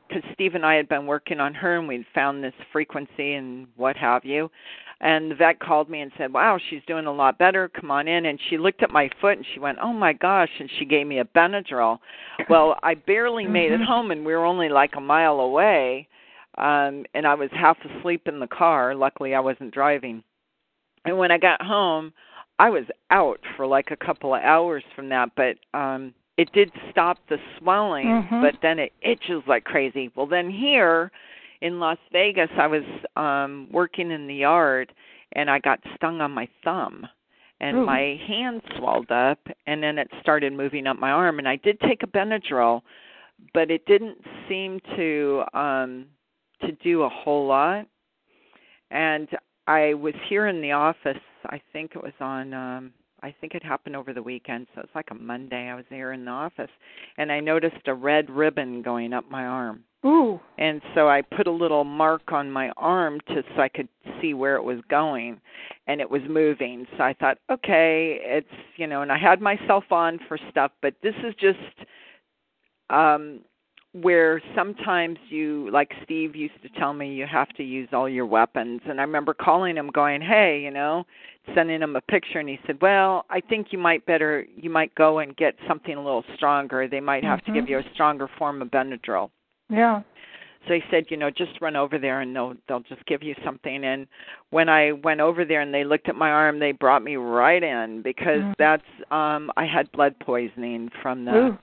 because 0.07 0.23
Steve 0.33 0.55
and 0.55 0.65
I 0.65 0.75
had 0.75 0.89
been 0.89 1.07
working 1.07 1.39
on 1.39 1.53
her 1.53 1.77
and 1.77 1.87
we'd 1.87 2.05
found 2.13 2.43
this 2.43 2.53
frequency 2.71 3.33
and 3.33 3.67
what 3.77 3.95
have 3.95 4.25
you. 4.25 4.51
And 4.99 5.31
the 5.31 5.35
vet 5.35 5.59
called 5.59 5.89
me 5.89 6.01
and 6.01 6.11
said, 6.17 6.31
Wow, 6.31 6.59
she's 6.69 6.81
doing 6.85 7.07
a 7.07 7.11
lot 7.11 7.39
better. 7.39 7.69
Come 7.69 7.89
on 7.89 8.07
in. 8.07 8.25
And 8.27 8.39
she 8.49 8.57
looked 8.57 8.83
at 8.83 8.91
my 8.91 9.09
foot 9.19 9.37
and 9.37 9.45
she 9.53 9.59
went, 9.59 9.79
Oh 9.81 9.93
my 9.93 10.13
gosh. 10.13 10.49
And 10.59 10.69
she 10.77 10.85
gave 10.85 11.07
me 11.07 11.19
a 11.19 11.25
Benadryl. 11.25 11.97
Well, 12.49 12.77
I 12.83 12.93
barely 12.93 13.47
made 13.47 13.71
it 13.71 13.79
Mhm. 13.79 13.85
home 13.85 14.11
and 14.11 14.23
we 14.23 14.33
were 14.33 14.45
only 14.45 14.69
like 14.69 14.95
a 14.95 15.01
mile 15.01 15.39
away. 15.39 16.07
Um, 16.57 17.05
and 17.13 17.25
I 17.25 17.33
was 17.33 17.49
half 17.53 17.77
asleep 17.85 18.27
in 18.27 18.39
the 18.39 18.47
car. 18.47 18.93
Luckily, 18.93 19.33
I 19.35 19.39
wasn't 19.39 19.73
driving. 19.73 20.23
And 21.05 21.17
when 21.17 21.31
I 21.31 21.37
got 21.37 21.61
home, 21.61 22.13
I 22.59 22.69
was 22.69 22.83
out 23.09 23.39
for 23.55 23.65
like 23.65 23.91
a 23.91 23.95
couple 23.95 24.35
of 24.35 24.41
hours 24.41 24.83
from 24.95 25.09
that. 25.09 25.29
But 25.35 25.55
um, 25.77 26.13
it 26.37 26.51
did 26.53 26.71
stop 26.89 27.17
the 27.29 27.37
swelling, 27.57 28.05
Mhm. 28.05 28.41
but 28.41 28.55
then 28.61 28.79
it 28.79 28.93
itches 29.01 29.43
like 29.47 29.63
crazy. 29.63 30.11
Well, 30.15 30.27
then 30.27 30.49
here 30.49 31.11
in 31.61 31.79
Las 31.79 31.97
Vegas, 32.11 32.49
I 32.57 32.67
was 32.67 32.83
um 33.15 33.67
working 33.71 34.11
in 34.11 34.27
the 34.27 34.35
yard 34.35 34.93
and 35.33 35.49
I 35.49 35.59
got 35.59 35.79
stung 35.95 36.21
on 36.21 36.31
my 36.31 36.47
thumb 36.63 37.07
and 37.59 37.77
Ooh. 37.77 37.85
my 37.85 38.19
hand 38.27 38.61
swelled 38.77 39.11
up 39.11 39.39
and 39.67 39.81
then 39.81 39.97
it 39.97 40.09
started 40.19 40.51
moving 40.53 40.87
up 40.87 40.97
my 40.97 41.11
arm 41.11 41.39
and 41.39 41.47
I 41.47 41.55
did 41.57 41.79
take 41.81 42.03
a 42.03 42.07
Benadryl, 42.07 42.81
but 43.53 43.69
it 43.71 43.85
didn't 43.85 44.17
seem 44.49 44.79
to 44.95 45.43
um 45.53 46.07
to 46.61 46.71
do 46.83 47.03
a 47.03 47.09
whole 47.09 47.47
lot. 47.47 47.87
And 48.89 49.27
I 49.67 49.93
was 49.93 50.13
here 50.27 50.47
in 50.47 50.61
the 50.61 50.71
office, 50.71 51.17
I 51.45 51.61
think 51.71 51.91
it 51.95 52.03
was 52.03 52.13
on 52.19 52.53
um 52.53 52.93
I 53.23 53.33
think 53.39 53.53
it 53.53 53.63
happened 53.63 53.95
over 53.95 54.13
the 54.13 54.23
weekend, 54.23 54.65
so 54.73 54.81
it's 54.81 54.95
like 54.95 55.09
a 55.11 55.15
Monday. 55.15 55.69
I 55.69 55.75
was 55.75 55.85
here 55.89 56.11
in 56.11 56.25
the 56.25 56.31
office 56.31 56.71
and 57.17 57.31
I 57.31 57.39
noticed 57.39 57.87
a 57.87 57.93
red 57.93 58.29
ribbon 58.29 58.81
going 58.81 59.13
up 59.13 59.29
my 59.29 59.45
arm. 59.45 59.83
Ooh. 60.03 60.39
And 60.57 60.81
so 60.95 61.07
I 61.07 61.21
put 61.21 61.45
a 61.45 61.51
little 61.51 61.83
mark 61.83 62.31
on 62.31 62.49
my 62.49 62.71
arm 62.77 63.19
to 63.27 63.43
so 63.55 63.61
I 63.61 63.69
could 63.69 63.87
see 64.19 64.33
where 64.33 64.55
it 64.55 64.63
was 64.63 64.79
going 64.89 65.39
and 65.85 66.01
it 66.01 66.09
was 66.09 66.21
moving. 66.27 66.87
So 66.97 67.03
I 67.03 67.13
thought, 67.13 67.37
okay, 67.51 68.19
it's, 68.23 68.47
you 68.77 68.87
know, 68.87 69.03
and 69.03 69.11
I 69.11 69.19
had 69.19 69.39
myself 69.39 69.83
on 69.91 70.19
for 70.27 70.39
stuff, 70.49 70.71
but 70.81 70.95
this 71.03 71.15
is 71.23 71.35
just 71.39 71.59
um 72.89 73.41
where 73.93 74.41
sometimes 74.55 75.17
you 75.29 75.69
like 75.71 75.91
Steve 76.03 76.35
used 76.35 76.61
to 76.61 76.69
tell 76.79 76.93
me 76.93 77.13
you 77.13 77.25
have 77.25 77.49
to 77.49 77.63
use 77.63 77.89
all 77.91 78.07
your 78.07 78.25
weapons 78.25 78.79
and 78.85 78.99
I 78.99 79.03
remember 79.03 79.33
calling 79.33 79.75
him 79.75 79.89
going, 79.89 80.21
"Hey, 80.21 80.61
you 80.61 80.71
know, 80.71 81.05
sending 81.53 81.81
him 81.81 81.95
a 81.95 82.01
picture 82.01 82.39
and 82.39 82.47
he 82.47 82.59
said, 82.65 82.81
"Well, 82.81 83.25
I 83.29 83.41
think 83.41 83.73
you 83.73 83.77
might 83.77 84.05
better 84.05 84.45
you 84.55 84.69
might 84.69 84.95
go 84.95 85.19
and 85.19 85.35
get 85.35 85.55
something 85.67 85.93
a 85.95 86.01
little 86.01 86.23
stronger. 86.35 86.87
They 86.87 87.01
might 87.01 87.23
have 87.23 87.43
to 87.43 87.51
give 87.51 87.65
Mhm. 87.65 87.69
you 87.69 87.77
a 87.79 87.93
stronger 87.93 88.27
form 88.37 88.61
of 88.61 88.69
Benadryl." 88.69 89.29
Yeah. 89.69 90.01
So 90.67 90.75
he 90.75 90.83
said, 90.91 91.09
you 91.09 91.17
know, 91.17 91.31
just 91.31 91.59
run 91.59 91.75
over 91.75 91.97
there 91.97 92.21
and 92.21 92.35
they'll 92.35 92.55
they'll 92.67 92.81
just 92.81 93.05
give 93.07 93.23
you 93.23 93.35
something. 93.43 93.83
And 93.83 94.07
when 94.51 94.69
I 94.69 94.91
went 94.91 95.19
over 95.19 95.43
there 95.43 95.61
and 95.61 95.73
they 95.73 95.83
looked 95.83 96.07
at 96.07 96.15
my 96.15 96.29
arm, 96.29 96.59
they 96.59 96.71
brought 96.71 97.03
me 97.03 97.15
right 97.17 97.63
in 97.63 98.01
because 98.03 98.43
Mhm. 98.43 98.55
that's 98.57 98.87
um 99.09 99.51
I 99.57 99.65
had 99.65 99.91
blood 99.91 100.17
poisoning 100.19 100.89
from 101.01 101.25
the 101.25 101.47
Ooh. 101.47 101.57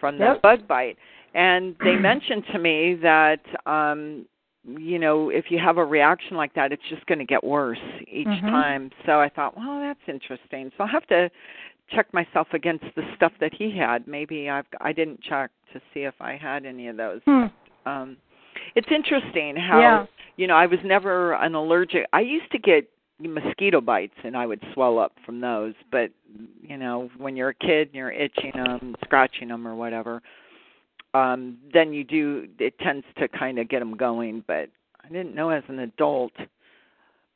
from 0.00 0.18
the 0.18 0.24
Yep. 0.24 0.42
bug 0.42 0.68
bite. 0.68 0.98
And 1.34 1.76
they 1.82 1.96
mentioned 2.10 2.44
to 2.52 2.58
me 2.58 2.94
that 3.02 3.40
um 3.66 4.26
you 4.64 4.96
know, 5.00 5.28
if 5.30 5.46
you 5.50 5.58
have 5.58 5.76
a 5.76 5.84
reaction 5.84 6.36
like 6.36 6.54
that, 6.54 6.70
it's 6.70 6.82
just 6.88 7.04
going 7.06 7.18
to 7.18 7.24
get 7.24 7.42
worse 7.42 7.80
each 8.06 8.28
Mhm. 8.28 8.42
time. 8.42 8.90
So 9.04 9.20
I 9.20 9.28
thought, 9.28 9.56
well, 9.56 9.80
that's 9.80 9.98
interesting. 10.06 10.70
So 10.76 10.84
I'll 10.84 10.86
have 10.86 11.04
to 11.08 11.28
check 11.90 12.06
myself 12.14 12.46
against 12.52 12.84
the 12.94 13.02
stuff 13.16 13.32
that 13.40 13.52
he 13.52 13.76
had. 13.76 14.06
Maybe 14.06 14.48
I've 14.48 14.66
I 14.80 14.92
didn't 14.92 15.20
check 15.20 15.50
to 15.72 15.80
see 15.92 16.02
if 16.04 16.14
I 16.20 16.36
had 16.36 16.64
any 16.64 16.86
of 16.88 16.96
those. 16.96 17.20
Hmm. 17.24 17.46
Um 17.86 18.16
it's 18.76 18.90
interesting 18.90 19.56
how 19.56 19.80
Yeah. 19.80 20.06
you 20.36 20.46
know, 20.46 20.54
I 20.54 20.66
was 20.66 20.78
never 20.84 21.32
an 21.34 21.54
allergic. 21.54 22.06
I 22.12 22.20
used 22.20 22.50
to 22.52 22.58
get 22.58 22.88
mosquito 23.20 23.80
bites 23.80 24.14
and 24.24 24.36
I 24.36 24.46
would 24.46 24.62
swell 24.72 24.98
up 24.98 25.12
from 25.26 25.40
those, 25.40 25.74
but 25.90 26.10
you 26.62 26.76
know, 26.76 27.10
when 27.18 27.36
you're 27.36 27.50
a 27.50 27.54
kid 27.54 27.88
and 27.88 27.94
you're 27.96 28.10
itching 28.12 28.52
them, 28.54 28.94
scratching 29.04 29.48
them 29.48 29.66
or 29.68 29.74
whatever, 29.74 30.22
um 31.14 31.58
then 31.72 31.92
you 31.92 32.04
do 32.04 32.46
it 32.58 32.78
tends 32.78 33.04
to 33.18 33.28
kind 33.28 33.58
of 33.58 33.68
get 33.68 33.80
them 33.80 33.96
going, 33.96 34.44
but 34.46 34.68
I 35.04 35.08
didn't 35.08 35.34
know 35.34 35.50
as 35.50 35.62
an 35.68 35.80
adult. 35.80 36.32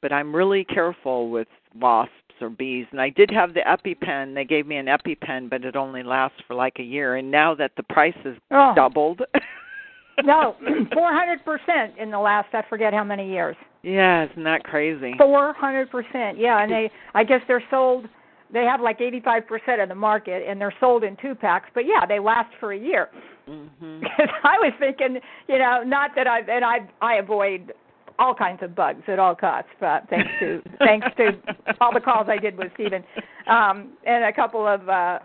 But 0.03 0.13
I'm 0.13 0.35
really 0.37 0.63
careful 0.65 1.31
with 1.31 1.49
wasps 1.75 2.13
or 2.41 2.51
bees. 2.51 2.87
And 2.93 3.01
I 3.01 3.09
did 3.09 3.31
have 3.31 3.55
the 3.55 3.61
EpiPen. 3.61 4.35
They 4.35 4.45
gave 4.45 4.67
me 4.67 4.77
an 4.77 4.87
EpiPen, 4.87 5.49
but 5.51 5.65
it 5.65 5.75
only 5.75 6.03
lasts 6.03 6.39
for 6.47 6.55
like 6.55 6.79
a 6.79 6.83
year. 6.83 7.17
And 7.17 7.31
now 7.31 7.55
that 7.55 7.73
the 7.77 7.83
price 7.83 8.15
has 8.25 8.35
Oh. 8.51 8.73
doubled, 8.77 9.23
No, 10.25 10.57
400% 10.63 11.99
in 11.99 12.11
the 12.11 12.19
last 12.19 12.49
I 12.55 12.63
forget 12.69 12.95
how 12.95 13.05
many 13.05 13.29
years. 13.31 13.57
yeah, 13.83 14.25
isn't 14.31 14.45
that 14.45 14.65
crazy? 14.65 15.15
400%. 15.19 16.35
Yeah, 16.39 16.63
and 16.63 16.71
they 16.71 16.91
I 17.15 17.25
guess 17.25 17.41
they're 17.49 17.65
sold 17.71 18.07
they 18.53 18.63
have 18.65 18.81
like 18.81 19.01
85% 19.01 19.83
of 19.83 19.89
the 19.89 19.95
market 19.97 20.45
and 20.49 20.61
they're 20.61 20.75
sold 20.79 21.03
in 21.05 21.17
two 21.21 21.35
packs, 21.35 21.69
but 21.75 21.85
yeah, 21.85 22.07
they 22.07 22.21
last 22.21 22.51
for 22.61 22.73
a 22.73 22.79
year. 22.79 23.09
Mhm. 23.51 24.01
Because 24.01 24.29
I 24.43 24.59
was 24.59 24.73
thinking, 24.81 25.21
you 25.49 25.59
know, 25.59 25.83
not 25.85 26.11
that 26.17 26.27
I 26.27 26.41
and 26.41 26.65
I 26.65 26.79
I 27.01 27.15
avoid 27.15 27.73
all 28.19 28.35
kinds 28.35 28.63
of 28.63 28.75
bugs 28.75 29.03
at 29.07 29.19
all 29.19 29.35
costs, 29.35 29.71
but 29.79 30.09
thanks 30.11 30.31
to 30.41 30.63
thanks 30.79 31.07
to 31.17 31.33
all 31.81 31.93
the 31.93 32.01
calls 32.01 32.27
I 32.29 32.39
did 32.39 32.57
with 32.59 32.73
Stephen, 32.75 33.05
um, 33.47 33.93
and 34.05 34.25
a 34.25 34.33
couple 34.33 34.67
of 34.67 34.89
uh, 34.89 35.21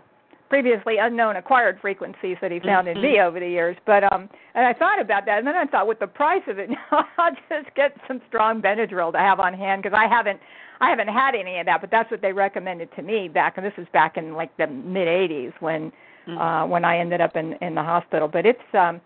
previously 0.48 0.98
unknown 1.00 1.36
acquired 1.36 1.80
frequencies 1.80 2.36
that 2.42 2.52
he 2.52 2.60
found 2.60 2.86
in 2.86 3.00
me 3.00 3.20
over 3.20 3.40
the 3.40 3.48
years. 3.48 3.76
But 3.86 4.04
um, 4.12 4.28
and 4.54 4.66
I 4.66 4.72
thought 4.72 5.00
about 5.00 5.24
that, 5.26 5.38
and 5.38 5.46
then 5.46 5.56
I 5.56 5.64
thought, 5.64 5.88
with 5.88 5.98
the 5.98 6.06
price 6.06 6.42
of 6.46 6.58
it, 6.58 6.70
now 6.92 7.06
I'll 7.18 7.32
just 7.32 7.74
get 7.74 7.96
some 8.06 8.20
strong 8.28 8.60
Benadryl 8.62 9.12
to 9.12 9.18
have 9.18 9.40
on 9.40 9.54
hand 9.54 9.82
because 9.82 9.96
I 9.98 10.06
haven't. 10.08 10.40
I 10.80 10.90
haven't 10.90 11.08
had 11.08 11.36
any 11.36 11.60
of 11.60 11.66
that, 11.66 11.80
but 11.80 11.92
that's 11.92 12.10
what 12.10 12.22
they 12.22 12.32
recommended 12.32 12.88
to 12.96 13.02
me 13.02 13.28
back, 13.28 13.56
and 13.56 13.64
this 13.64 13.72
was 13.78 13.86
back 13.92 14.16
in 14.16 14.34
like 14.34 14.56
the 14.56 14.66
mid 14.66 15.06
'80s 15.06 15.52
when 15.60 15.92
uh 16.28 16.64
when 16.66 16.84
I 16.84 16.98
ended 16.98 17.20
up 17.20 17.36
in 17.36 17.54
in 17.60 17.74
the 17.74 17.82
hospital. 17.82 18.28
But 18.28 18.46
it's 18.46 18.74
um 18.74 19.00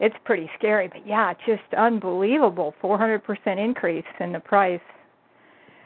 it's 0.00 0.16
pretty 0.24 0.50
scary. 0.58 0.88
But 0.88 1.06
yeah, 1.06 1.32
just 1.46 1.62
unbelievable, 1.76 2.74
400% 2.82 3.20
increase 3.58 4.04
in 4.18 4.32
the 4.32 4.40
price. 4.40 4.80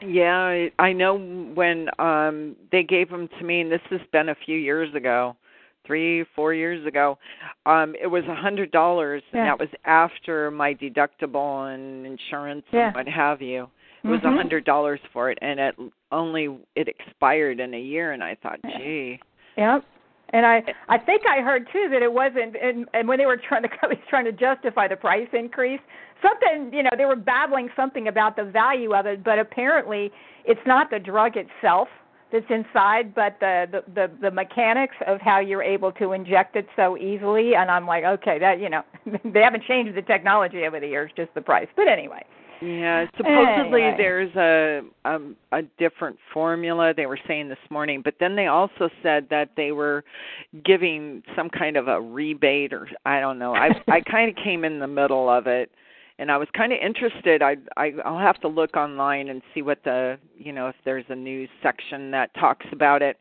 Yeah, 0.01 0.37
I- 0.39 0.71
I 0.79 0.93
know 0.93 1.17
when 1.53 1.89
um 1.99 2.55
they 2.71 2.83
gave 2.83 3.09
them 3.09 3.27
to 3.39 3.43
me 3.43 3.61
and 3.61 3.71
this 3.71 3.81
has 3.89 4.01
been 4.11 4.29
a 4.29 4.35
few 4.35 4.57
years 4.57 4.93
ago, 4.95 5.35
3 5.85 6.23
4 6.35 6.53
years 6.53 6.85
ago. 6.85 7.17
Um 7.65 7.95
it 7.99 8.07
was 8.07 8.23
a 8.25 8.35
$100 8.35 9.21
Yeah. 9.33 9.39
and 9.39 9.47
that 9.47 9.59
was 9.59 9.69
after 9.85 10.51
my 10.51 10.73
deductible 10.73 11.73
and 11.73 12.05
insurance 12.05 12.65
Yeah. 12.71 12.87
and 12.87 12.95
what 12.95 13.07
have 13.07 13.41
you. 13.41 13.69
It 14.03 14.07
was 14.09 14.21
a 14.23 14.27
Mhm. 14.27 14.37
$100 14.37 14.99
for 15.11 15.29
it 15.31 15.37
and 15.41 15.59
it 15.59 15.75
only 16.11 16.55
it 16.75 16.87
expired 16.87 17.59
in 17.59 17.73
a 17.73 17.79
year 17.79 18.13
and 18.13 18.23
I 18.23 18.35
thought, 18.35 18.59
"Gee." 18.77 19.19
Yep. 19.57 19.83
And 20.31 20.45
I 20.45 20.63
I 20.89 20.97
think 20.97 21.23
I 21.25 21.41
heard 21.41 21.67
too 21.71 21.87
that 21.91 22.01
it 22.01 22.11
wasn't 22.11 22.55
and, 22.61 22.87
and 22.93 23.07
when 23.07 23.17
they 23.17 23.25
were 23.25 23.37
trying 23.37 23.63
to 23.63 23.69
companies 23.69 24.03
trying 24.09 24.25
to 24.25 24.31
justify 24.31 24.87
the 24.87 24.95
price 24.95 25.27
increase, 25.33 25.79
something 26.21 26.73
you 26.73 26.83
know 26.83 26.89
they 26.97 27.05
were 27.05 27.15
babbling 27.15 27.69
something 27.75 28.07
about 28.07 28.35
the 28.35 28.43
value 28.43 28.93
of 28.93 29.05
it, 29.05 29.23
but 29.23 29.39
apparently 29.39 30.11
it's 30.45 30.59
not 30.65 30.89
the 30.89 30.99
drug 30.99 31.33
itself 31.37 31.87
that's 32.31 32.45
inside, 32.49 33.15
but 33.15 33.37
the 33.39 33.67
the 33.71 33.83
the, 33.93 34.11
the 34.21 34.31
mechanics 34.31 34.95
of 35.05 35.21
how 35.21 35.39
you're 35.39 35.63
able 35.63 35.93
to 35.93 36.11
inject 36.11 36.55
it 36.57 36.67
so 36.75 36.97
easily. 36.97 37.55
And 37.55 37.71
I'm 37.71 37.87
like, 37.87 38.03
okay, 38.03 38.37
that 38.39 38.59
you 38.59 38.69
know 38.69 38.83
they 39.23 39.41
haven't 39.41 39.63
changed 39.63 39.95
the 39.95 40.01
technology 40.01 40.65
over 40.65 40.79
the 40.79 40.87
years, 40.87 41.11
just 41.15 41.33
the 41.35 41.41
price. 41.41 41.67
But 41.75 41.87
anyway. 41.87 42.25
Yeah, 42.61 43.05
supposedly 43.15 43.83
Anyway. 43.83 43.95
there's 43.97 44.35
a 44.35 44.81
um 45.05 45.35
a 45.51 45.61
different 45.77 46.17
formula 46.33 46.93
they 46.95 47.05
were 47.05 47.19
saying 47.27 47.49
this 47.49 47.57
morning, 47.69 48.01
but 48.03 48.15
then 48.19 48.35
they 48.35 48.47
also 48.47 48.89
said 49.03 49.27
that 49.29 49.49
they 49.55 49.71
were 49.71 50.03
giving 50.65 51.21
some 51.35 51.49
kind 51.49 51.77
of 51.77 51.87
a 51.87 52.01
rebate 52.01 52.73
or 52.73 52.89
I 53.05 53.19
don't 53.19 53.37
know. 53.39 53.53
I 53.53 53.69
I 53.87 54.01
kind 54.09 54.29
of 54.29 54.43
came 54.43 54.65
in 54.65 54.79
the 54.79 54.87
middle 54.87 55.29
of 55.29 55.47
it 55.47 55.71
and 56.19 56.31
I 56.31 56.37
was 56.37 56.47
kind 56.55 56.73
of 56.73 56.79
interested. 56.83 57.41
I 57.41 57.57
I 57.75 57.93
I'll 58.05 58.19
have 58.19 58.39
to 58.41 58.47
look 58.47 58.75
online 58.75 59.29
and 59.29 59.41
see 59.53 59.61
what 59.61 59.83
the, 59.83 60.17
you 60.35 60.51
know, 60.51 60.67
if 60.67 60.75
there's 60.83 61.05
a 61.09 61.15
news 61.15 61.49
section 61.61 62.11
that 62.11 62.33
talks 62.39 62.65
about 62.71 63.01
it. 63.01 63.17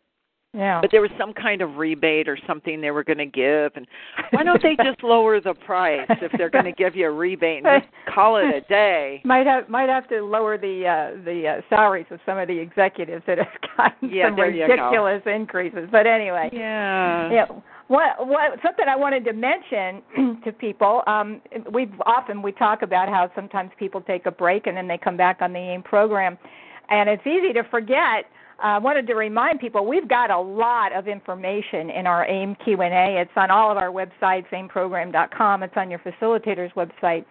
Yeah. 0.57 0.81
But 0.81 0.91
there 0.91 1.03
was 1.03 1.11
some 1.19 1.35
kind 1.35 1.61
of 1.61 1.77
rebate 1.77 2.29
or 2.29 2.39
something 2.47 2.81
they 2.81 2.91
were 2.91 3.05
going 3.05 3.19
to 3.19 3.27
give, 3.27 3.73
and 3.77 3.87
why 4.31 4.43
don't 4.43 4.63
they 4.63 4.75
just 4.83 5.03
lower 5.03 5.39
the 5.39 5.53
price 5.53 6.07
if 6.09 6.33
they're 6.39 6.51
going 6.51 6.65
to 6.65 6.73
give 6.73 6.97
you 6.97 7.07
a 7.07 7.11
rebate 7.11 7.63
and 7.65 7.83
just 7.83 7.93
call 8.15 8.37
it 8.37 8.47
a 8.55 8.63
day? 8.63 9.21
Might 9.25 9.47
have 9.47 9.69
might 9.69 9.91
have 9.91 10.09
to 10.09 10.23
lower 10.23 10.57
the 10.57 10.87
uh, 10.87 11.25
the 11.25 11.59
uh, 11.59 11.61
salaries 11.69 12.07
of 12.11 12.21
some 12.25 12.39
of 12.39 12.49
the 12.49 12.59
executives 12.59 13.23
that 13.27 13.39
have 13.39 13.47
gotten 13.77 14.11
Yeah, 14.11 14.29
some 14.29 14.41
ridiculous 14.41 15.23
increases. 15.27 15.89
But 15.93 16.07
anyway, 16.07 16.49
Yeah. 16.53 17.31
yeah. 17.31 17.47
What 17.89 18.27
what 18.27 18.59
something 18.65 18.87
I 18.89 18.97
wanted 18.97 19.25
to 19.27 19.35
mention 19.35 20.41
to 20.45 20.53
people. 20.53 21.03
Um, 21.07 21.43
we've 21.71 21.93
often 22.07 22.41
we 22.41 22.53
talk 22.53 22.81
about 22.81 23.09
how 23.11 23.31
sometimes 23.35 23.71
people 23.79 24.01
take 24.01 24.25
a 24.25 24.31
break 24.31 24.67
and 24.67 24.77
then 24.77 24.89
they 24.89 24.99
come 24.99 25.19
back 25.19 25.43
on 25.43 25.53
the 25.53 25.59
AIM 25.59 25.83
program, 25.83 26.39
and 26.89 27.11
it's 27.11 27.27
easy 27.27 27.53
to 27.53 27.63
forget. 27.65 28.25
Uh, 28.59 28.67
I 28.69 28.79
wanted 28.79 29.07
to 29.09 29.15
remind 29.15 29.61
people 29.61 29.85
we've 29.87 30.09
got 30.09 30.31
a 30.31 30.39
lot 30.39 30.93
of 30.93 31.09
information 31.09 31.91
in 31.91 32.07
our 32.07 32.25
AIM 32.27 32.57
Q&A. 32.65 33.21
It's 33.21 33.31
on 33.37 33.51
all 33.51 33.71
of 33.71 33.77
our 33.77 33.91
websites, 33.91 34.49
aimprogram.com. 34.49 35.63
It's 35.63 35.77
on 35.77 35.91
your 35.91 35.99
facilitator's 35.99 36.73
website. 36.73 37.27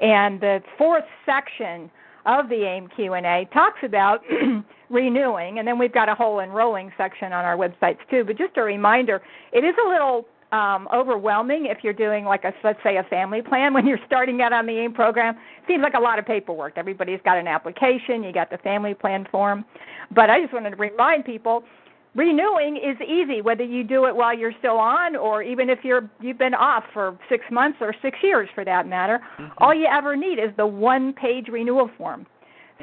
And 0.00 0.40
the 0.40 0.62
fourth 0.78 1.04
section 1.26 1.90
of 2.24 2.48
the 2.48 2.64
AIM 2.64 2.88
Q&A 2.88 3.48
talks 3.52 3.80
about 3.82 4.22
renewing, 4.90 5.58
and 5.58 5.68
then 5.68 5.78
we've 5.78 5.92
got 5.92 6.08
a 6.08 6.14
whole 6.14 6.40
enrolling 6.40 6.90
section 6.96 7.32
on 7.32 7.44
our 7.44 7.56
websites 7.56 7.98
too. 8.10 8.24
But 8.24 8.38
just 8.38 8.56
a 8.56 8.62
reminder, 8.62 9.20
it 9.52 9.64
is 9.64 9.74
a 9.84 9.88
little 9.88 10.26
um, 10.52 10.86
overwhelming 10.94 11.66
if 11.66 11.78
you're 11.82 11.92
doing 11.92 12.24
like 12.24 12.44
a 12.44 12.52
let's 12.62 12.78
say 12.82 12.98
a 12.98 13.02
family 13.04 13.42
plan 13.42 13.72
when 13.74 13.86
you're 13.86 14.00
starting 14.06 14.40
out 14.42 14.52
on 14.52 14.66
the 14.66 14.78
AIM 14.78 14.92
program. 14.92 15.34
Seems 15.66 15.82
like 15.82 15.94
a 15.94 16.00
lot 16.00 16.18
of 16.18 16.26
paperwork. 16.26 16.74
Everybody's 16.76 17.20
got 17.24 17.38
an 17.38 17.46
application, 17.46 18.22
you 18.22 18.32
got 18.32 18.50
the 18.50 18.58
family 18.58 18.94
plan 18.94 19.26
form. 19.30 19.64
But 20.14 20.30
I 20.30 20.40
just 20.40 20.52
wanted 20.52 20.70
to 20.70 20.76
remind 20.76 21.24
people 21.24 21.64
renewing 22.14 22.76
is 22.76 23.00
easy 23.00 23.40
whether 23.40 23.64
you 23.64 23.82
do 23.82 24.04
it 24.04 24.14
while 24.14 24.36
you're 24.36 24.52
still 24.58 24.76
on 24.76 25.16
or 25.16 25.42
even 25.42 25.70
if 25.70 25.78
you're 25.82 26.10
you've 26.20 26.38
been 26.38 26.54
off 26.54 26.84
for 26.92 27.18
6 27.30 27.44
months 27.50 27.78
or 27.80 27.94
6 28.02 28.18
years 28.22 28.48
for 28.54 28.64
that 28.64 28.86
matter. 28.86 29.20
Mm-hmm. 29.38 29.52
All 29.58 29.74
you 29.74 29.86
ever 29.86 30.14
need 30.16 30.38
is 30.38 30.50
the 30.58 30.66
one 30.66 31.14
page 31.14 31.48
renewal 31.48 31.90
form. 31.96 32.26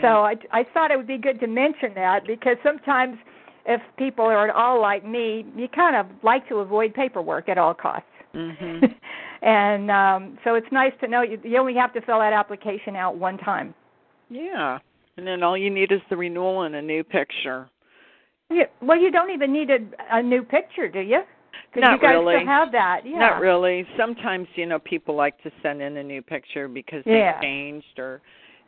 So 0.02 0.08
I 0.08 0.36
I 0.52 0.64
thought 0.74 0.92
it 0.92 0.98
would 0.98 1.08
be 1.08 1.18
good 1.18 1.40
to 1.42 1.48
mention 1.48 1.94
that 1.96 2.26
because 2.26 2.58
sometimes 2.64 3.18
if 3.70 3.82
people 3.98 4.26
are 4.26 4.50
at 4.50 4.56
all 4.56 4.82
like 4.82 5.06
me, 5.06 5.46
you 5.56 5.68
kind 5.70 5.96
of 5.96 6.08
like 6.24 6.50
to 6.50 6.56
avoid 6.56 6.94
paperwork 6.94 7.48
at 7.48 7.58
all 7.58 7.74
costs. 7.74 8.08
Mm-hmm. 8.36 8.86
and 9.46 9.92
um, 9.92 10.38
so 10.44 10.56
it's 10.56 10.68
nice 10.72 10.92
to 11.02 11.08
know 11.08 11.22
you, 11.22 11.40
you 11.44 11.58
only 11.58 11.76
have 11.76 11.94
to 11.94 12.02
fill 12.02 12.20
that 12.20 12.34
application 12.34 12.96
out 12.96 13.16
one 13.18 13.38
time. 13.38 13.76
Yeah. 14.30 14.80
And 15.18 15.28
then 15.28 15.44
all 15.44 15.56
you 15.58 15.70
need 15.70 15.92
is 15.92 16.02
the 16.10 16.18
renewal 16.18 16.64
and 16.64 16.76
a 16.76 16.82
new 16.82 17.04
picture. 17.04 17.70
Yeah, 18.50 18.64
well, 18.82 19.00
you 19.00 19.12
don't 19.12 19.30
even 19.30 19.54
need 19.54 19.70
a, 19.70 19.78
a 20.12 20.24
new 20.24 20.42
picture, 20.42 20.88
do 20.88 21.00
you? 21.00 21.22
Not 21.76 21.94
you 21.94 22.00
guys 22.02 22.14
really. 22.14 22.36
still 22.38 22.48
have 22.48 22.72
that. 22.72 23.02
Yeah. 23.06 23.20
Not 23.20 23.40
really. 23.40 23.86
Sometimes, 23.96 24.48
you 24.56 24.66
know, 24.66 24.80
people 24.80 25.16
like 25.16 25.40
to 25.44 25.52
send 25.62 25.84
in 25.84 25.98
a 25.98 26.04
new 26.04 26.24
picture 26.24 26.68
because 26.68 27.04
they 27.06 27.20
Yeah. 27.20 27.40
changed 27.40 28.00
or 28.00 28.22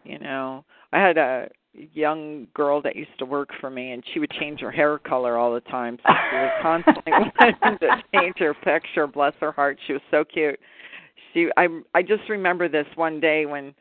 you 0.03 0.19
know. 0.19 0.63
I 0.93 0.99
had 0.99 1.17
a 1.17 1.47
young 1.73 2.47
girl 2.53 2.81
that 2.81 2.95
used 2.95 3.17
to 3.19 3.25
work 3.25 3.49
for 3.59 3.69
me 3.69 3.91
and 3.91 4.03
she 4.13 4.19
would 4.19 4.31
change 4.31 4.59
her 4.59 4.71
hair 4.71 4.97
color 4.99 5.37
all 5.37 5.53
the 5.53 5.61
time. 5.61 5.97
So 6.05 6.13
she 6.29 6.35
was 6.35 6.51
constantly 6.61 7.13
wanting 7.39 7.77
to 7.79 8.03
change 8.13 8.35
her 8.39 8.53
picture, 8.53 9.07
bless 9.07 9.33
her 9.39 9.51
heart. 9.51 9.77
She 9.87 9.93
was 9.93 10.01
so 10.11 10.23
cute. 10.23 10.59
She 11.33 11.49
I 11.57 11.67
I 11.93 12.01
just 12.01 12.27
remember 12.29 12.67
this 12.67 12.87
one 12.95 13.19
day 13.19 13.45
when 13.45 13.73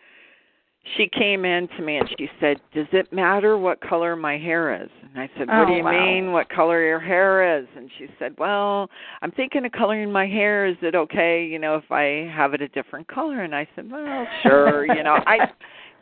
she 0.96 1.08
came 1.08 1.44
in 1.44 1.68
to 1.76 1.82
me 1.82 1.98
and 1.98 2.08
she 2.16 2.28
said, 2.40 2.58
"Does 2.72 2.86
it 2.92 3.12
matter 3.12 3.58
what 3.58 3.80
color 3.80 4.16
my 4.16 4.38
hair 4.38 4.82
is?" 4.82 4.88
And 5.02 5.20
I 5.20 5.28
said, 5.36 5.48
"What 5.48 5.66
do 5.66 5.72
Oh, 5.72 5.76
you 5.76 5.84
wow. 5.84 5.90
mean? 5.90 6.32
What 6.32 6.48
color 6.48 6.82
your 6.82 6.98
hair 6.98 7.58
is?" 7.58 7.66
And 7.76 7.90
she 7.98 8.08
said, 8.18 8.34
"Well, 8.38 8.88
I'm 9.20 9.30
thinking 9.32 9.66
of 9.66 9.72
coloring 9.72 10.10
my 10.10 10.26
hair. 10.26 10.66
Is 10.66 10.78
it 10.80 10.94
okay, 10.94 11.44
you 11.44 11.58
know, 11.58 11.76
if 11.76 11.90
I 11.90 12.30
have 12.34 12.54
it 12.54 12.62
a 12.62 12.68
different 12.68 13.08
color?" 13.08 13.42
And 13.42 13.54
I 13.54 13.68
said, 13.76 13.90
"Well, 13.90 14.26
sure." 14.42 14.86
you 14.86 15.02
know, 15.02 15.18
I, 15.26 15.50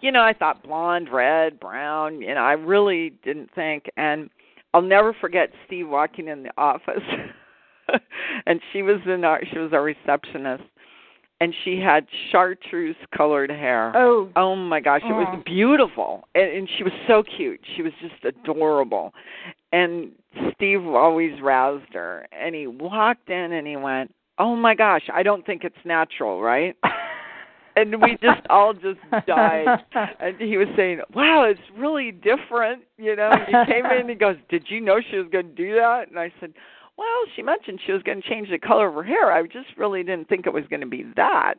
you 0.01 0.13
know, 0.13 0.23
I 0.23 0.33
thought 0.33 0.63
blonde, 0.63 1.09
red, 1.13 1.59
brown. 1.61 2.21
You 2.21 2.35
know, 2.35 2.41
I 2.41 2.53
really 2.53 3.11
didn't 3.25 3.51
think. 3.55 3.87
And 3.97 4.31
I'll 4.75 4.83
never 4.83 5.15
forget 5.21 5.51
Steve 5.67 5.89
walking 5.89 6.29
in 6.29 6.43
the 6.43 6.51
office, 6.59 7.03
and 8.47 8.61
she 8.73 8.83
was 8.83 9.01
in 9.07 9.25
our, 9.25 9.41
she 9.51 9.59
was 9.59 9.73
our 9.73 9.83
receptionist, 9.83 10.65
and 11.41 11.55
she 11.65 11.81
had 11.81 12.07
chartreuse 12.31 12.97
colored 13.17 13.51
hair. 13.51 13.93
Oh, 13.97 14.29
Oh 14.37 14.57
my 14.57 14.81
gosh, 14.81 15.03
it 15.05 15.13
was 15.13 15.43
beautiful. 15.47 16.29
And, 16.35 16.51
and 16.51 16.69
she 16.77 16.83
was 16.83 16.93
so 17.07 17.23
cute. 17.23 17.61
She 17.77 17.83
was 17.83 17.93
just 18.01 18.25
adorable. 18.25 19.15
And 19.73 20.11
Steve 20.55 20.85
always 20.87 21.41
roused 21.41 21.93
her. 21.95 22.27
And 22.33 22.55
he 22.55 22.67
walked 22.67 23.31
in 23.31 23.53
and 23.53 23.67
he 23.67 23.77
went, 23.77 24.13
Oh 24.39 24.55
my 24.57 24.75
gosh, 24.75 25.03
I 25.13 25.23
don't 25.23 25.45
think 25.47 25.65
it's 25.65 25.77
natural, 25.85 26.41
right? 26.41 26.77
And 27.79 28.03
we 28.03 28.17
just 28.21 28.45
all 28.51 28.75
just 28.75 28.99
died. 29.27 29.85
And 30.21 30.37
he 30.41 30.57
was 30.57 30.69
saying, 30.77 31.01
Wow, 31.15 31.45
it's 31.45 31.61
really 31.77 32.11
different. 32.11 32.83
You 32.97 33.15
know, 33.15 33.31
he 33.47 33.53
came 33.73 33.87
in 33.87 34.01
and 34.01 34.11
he 34.11 34.17
goes, 34.17 34.37
Did 34.49 34.65
you 34.69 34.81
know 34.81 35.01
she 35.11 35.17
was 35.17 35.29
going 35.31 35.49
to 35.49 35.55
do 35.55 35.75
that? 35.75 36.09
And 36.09 36.19
I 36.19 36.33
said, 36.41 36.53
Well, 36.97 37.07
she 37.37 37.43
mentioned 37.43 37.81
she 37.87 37.93
was 37.93 38.03
going 38.03 38.21
to 38.21 38.29
change 38.29 38.51
the 38.51 38.59
color 38.59 38.89
of 38.89 38.95
her 38.95 39.05
hair. 39.05 39.33
I 39.33 39.43
just 39.45 39.69
really 39.77 40.03
didn't 40.03 40.29
think 40.29 40.47
it 40.47 40.53
was 40.53 40.65
going 40.69 40.81
to 40.81 40.87
be 40.87 41.05
that 41.17 41.55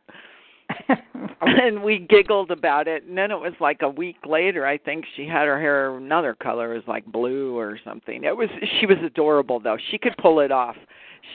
and 1.40 1.82
we 1.82 1.98
giggled 1.98 2.50
about 2.50 2.86
it 2.86 3.04
and 3.04 3.16
then 3.16 3.30
it 3.30 3.38
was 3.38 3.52
like 3.60 3.82
a 3.82 3.88
week 3.88 4.16
later 4.26 4.66
i 4.66 4.76
think 4.76 5.04
she 5.16 5.26
had 5.26 5.46
her 5.46 5.60
hair 5.60 5.96
another 5.96 6.34
color 6.34 6.72
it 6.72 6.76
was 6.76 6.86
like 6.86 7.04
blue 7.06 7.58
or 7.58 7.78
something 7.84 8.24
it 8.24 8.36
was 8.36 8.48
she 8.78 8.86
was 8.86 8.98
adorable 9.04 9.58
though 9.58 9.76
she 9.90 9.98
could 9.98 10.14
pull 10.18 10.40
it 10.40 10.52
off 10.52 10.76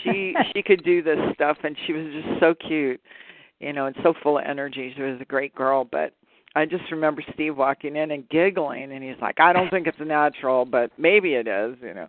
she 0.03 0.35
she 0.53 0.61
could 0.61 0.83
do 0.83 1.01
this 1.01 1.19
stuff 1.33 1.57
and 1.63 1.75
she 1.85 1.93
was 1.93 2.05
just 2.13 2.39
so 2.39 2.53
cute 2.53 3.01
you 3.59 3.73
know 3.73 3.85
and 3.85 3.95
so 4.03 4.13
full 4.23 4.37
of 4.37 4.43
energy 4.47 4.93
she 4.95 5.01
was 5.01 5.19
a 5.21 5.25
great 5.25 5.53
girl 5.55 5.87
but 5.89 6.13
i 6.55 6.65
just 6.65 6.83
remember 6.91 7.23
steve 7.33 7.55
walking 7.57 7.95
in 7.95 8.11
and 8.11 8.27
giggling 8.29 8.91
and 8.91 9.03
he's 9.03 9.15
like 9.21 9.39
i 9.39 9.53
don't 9.53 9.69
think 9.69 9.87
it's 9.87 9.97
natural 9.99 10.65
but 10.65 10.91
maybe 10.97 11.33
it 11.35 11.47
is 11.47 11.75
you 11.81 11.93
know 11.93 12.07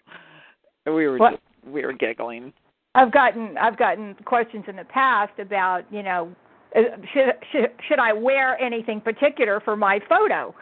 And 0.84 0.94
we 0.94 1.06
were 1.06 1.18
just 1.18 1.42
we 1.66 1.84
were 1.84 1.92
giggling 1.92 2.52
I've 2.94 3.12
gotten 3.12 3.58
I've 3.58 3.76
gotten 3.76 4.14
questions 4.24 4.64
in 4.68 4.76
the 4.76 4.84
past 4.84 5.38
about 5.38 5.82
you 5.90 6.02
know 6.02 6.34
uh, 6.74 6.80
should 7.12 7.32
should 7.52 7.70
should 7.86 7.98
I 7.98 8.12
wear 8.14 8.58
anything 8.60 9.00
particular 9.02 9.60
for 9.60 9.76
my 9.76 10.00
photo, 10.08 10.54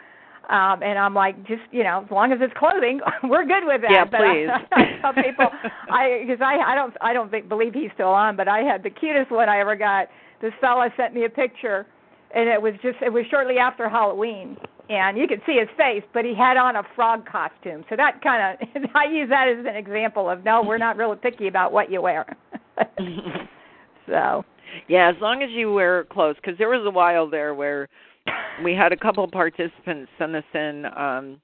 um, 0.49 0.83
and 0.83 0.99
I'm 0.99 1.13
like 1.13 1.37
just 1.47 1.61
you 1.71 1.83
know 1.83 2.03
as 2.03 2.11
long 2.11 2.33
as 2.33 2.39
it's 2.41 2.53
clothing 2.57 2.99
we're 3.23 3.45
good 3.45 3.63
with 3.65 3.81
that. 3.81 3.91
Yeah, 3.91 4.03
but 4.05 4.19
I- 4.19 4.33
please. 4.33 4.49
I, 4.73 5.01
tell 5.01 5.13
people 5.13 5.47
I 5.89 6.23
because 6.27 6.41
I 6.41 6.73
I 6.73 6.75
don't 6.75 6.93
I 7.01 7.13
don't 7.13 7.31
think, 7.31 7.47
believe 7.47 7.73
he's 7.73 7.91
still 7.93 8.09
on, 8.09 8.35
but 8.35 8.49
I 8.49 8.59
had 8.63 8.83
the 8.83 8.89
cutest 8.89 9.31
one 9.31 9.47
I 9.47 9.59
ever 9.61 9.75
got. 9.77 10.07
This 10.45 10.53
fella 10.61 10.89
sent 10.95 11.15
me 11.15 11.25
a 11.25 11.29
picture, 11.29 11.87
and 12.35 12.47
it 12.47 12.61
was 12.61 12.73
just 12.83 12.97
it 13.01 13.11
was 13.11 13.25
shortly 13.31 13.57
after 13.57 13.89
Halloween. 13.89 14.55
And 14.91 15.17
you 15.17 15.27
could 15.27 15.41
see 15.47 15.57
his 15.57 15.67
face, 15.75 16.03
but 16.13 16.23
he 16.23 16.35
had 16.35 16.55
on 16.55 16.75
a 16.75 16.83
frog 16.95 17.25
costume. 17.27 17.83
So 17.89 17.95
that 17.95 18.21
kind 18.21 18.59
of, 18.61 18.83
I 18.93 19.05
use 19.05 19.27
that 19.29 19.47
as 19.47 19.65
an 19.65 19.75
example 19.75 20.29
of 20.29 20.43
no, 20.43 20.61
we're 20.61 20.77
not 20.77 20.97
really 20.97 21.17
picky 21.17 21.47
about 21.47 21.71
what 21.71 21.91
you 21.91 22.03
wear. 22.03 22.27
so, 24.05 24.45
Yeah, 24.87 25.09
as 25.09 25.15
long 25.19 25.41
as 25.41 25.49
you 25.49 25.73
wear 25.73 26.03
clothes, 26.03 26.35
because 26.35 26.59
there 26.59 26.69
was 26.69 26.85
a 26.85 26.91
while 26.91 27.27
there 27.27 27.55
where 27.55 27.89
we 28.63 28.75
had 28.75 28.91
a 28.91 28.97
couple 28.97 29.23
of 29.23 29.31
participants 29.31 30.11
send 30.19 30.35
us 30.35 30.43
in 30.53 30.85
um 30.95 31.41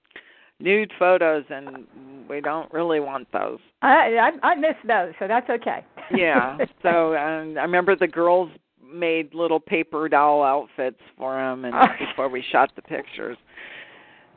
nude 0.60 0.92
photos, 1.00 1.44
and 1.50 1.88
we 2.30 2.40
don't 2.40 2.72
really 2.72 3.00
want 3.00 3.28
those. 3.34 3.58
I 3.82 4.30
I, 4.44 4.50
I 4.50 4.56
miss 4.56 4.76
those, 4.88 5.14
so 5.18 5.28
that's 5.28 5.50
okay. 5.50 5.84
Yeah. 6.16 6.58
So 6.82 7.16
um, 7.16 7.58
I 7.58 7.62
remember 7.62 7.96
the 7.96 8.08
girls 8.08 8.50
made 8.94 9.34
little 9.34 9.60
paper 9.60 10.08
doll 10.10 10.44
outfits 10.44 11.00
for 11.18 11.36
them, 11.36 11.66
and 11.66 11.74
before 12.00 12.30
we 12.30 12.44
shot 12.52 12.72
the 12.76 12.82
pictures. 12.82 13.38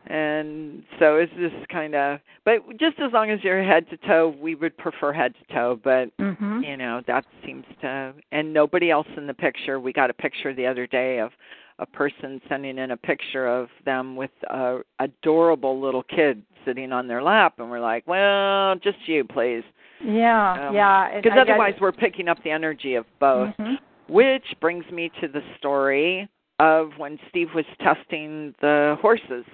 And 0.06 0.82
so 0.98 1.16
it's 1.16 1.32
just 1.32 1.66
kind 1.70 1.94
of, 1.94 2.20
but 2.44 2.56
just 2.78 2.98
as 3.00 3.10
long 3.14 3.30
as 3.30 3.42
you're 3.42 3.64
head 3.64 3.88
to 3.88 3.96
toe, 3.96 4.34
we 4.38 4.54
would 4.54 4.76
prefer 4.76 5.14
head 5.14 5.34
to 5.34 5.54
toe. 5.54 5.80
But 5.82 6.14
mhm. 6.18 6.62
you 6.62 6.76
know 6.76 7.00
that 7.06 7.24
seems 7.44 7.64
to 7.80 8.12
and 8.30 8.52
nobody 8.52 8.90
else 8.90 9.06
in 9.16 9.26
the 9.26 9.32
picture 9.34 9.80
we 9.80 9.92
got 9.94 10.10
a 10.10 10.14
picture 10.14 10.54
the 10.54 10.66
other 10.66 10.86
day 10.86 11.20
of 11.20 11.30
a 11.78 11.86
person 11.86 12.40
sending 12.48 12.78
in 12.78 12.90
a 12.90 12.96
picture 12.96 13.48
of 13.48 13.68
them 13.84 14.14
with 14.14 14.30
a 14.50 14.80
adorable 15.00 15.80
little 15.80 16.02
kid 16.02 16.42
sitting 16.64 16.92
on 16.92 17.08
their 17.08 17.22
lap 17.22 17.54
and 17.58 17.68
we're 17.70 17.80
like 17.80 18.06
well 18.06 18.76
just 18.76 18.98
you 19.06 19.24
please 19.24 19.64
Yeah, 20.00 20.68
Um, 20.68 20.74
yeah. 20.74 21.20
because 21.20 21.36
otherwise 21.40 21.74
we're 21.80 21.92
picking 21.92 22.28
up 22.28 22.42
the 22.44 22.50
energy 22.50 22.94
of 22.94 23.06
both 23.18 23.54
Mhm. 23.58 23.78
Which 24.08 24.44
brings 24.60 24.84
me 24.90 25.10
to 25.20 25.28
the 25.28 25.40
story 25.58 26.28
of 26.58 26.90
when 26.98 27.18
steve 27.28 27.48
was 27.54 27.64
testing 27.80 28.54
the 28.60 28.96
horses 29.00 29.44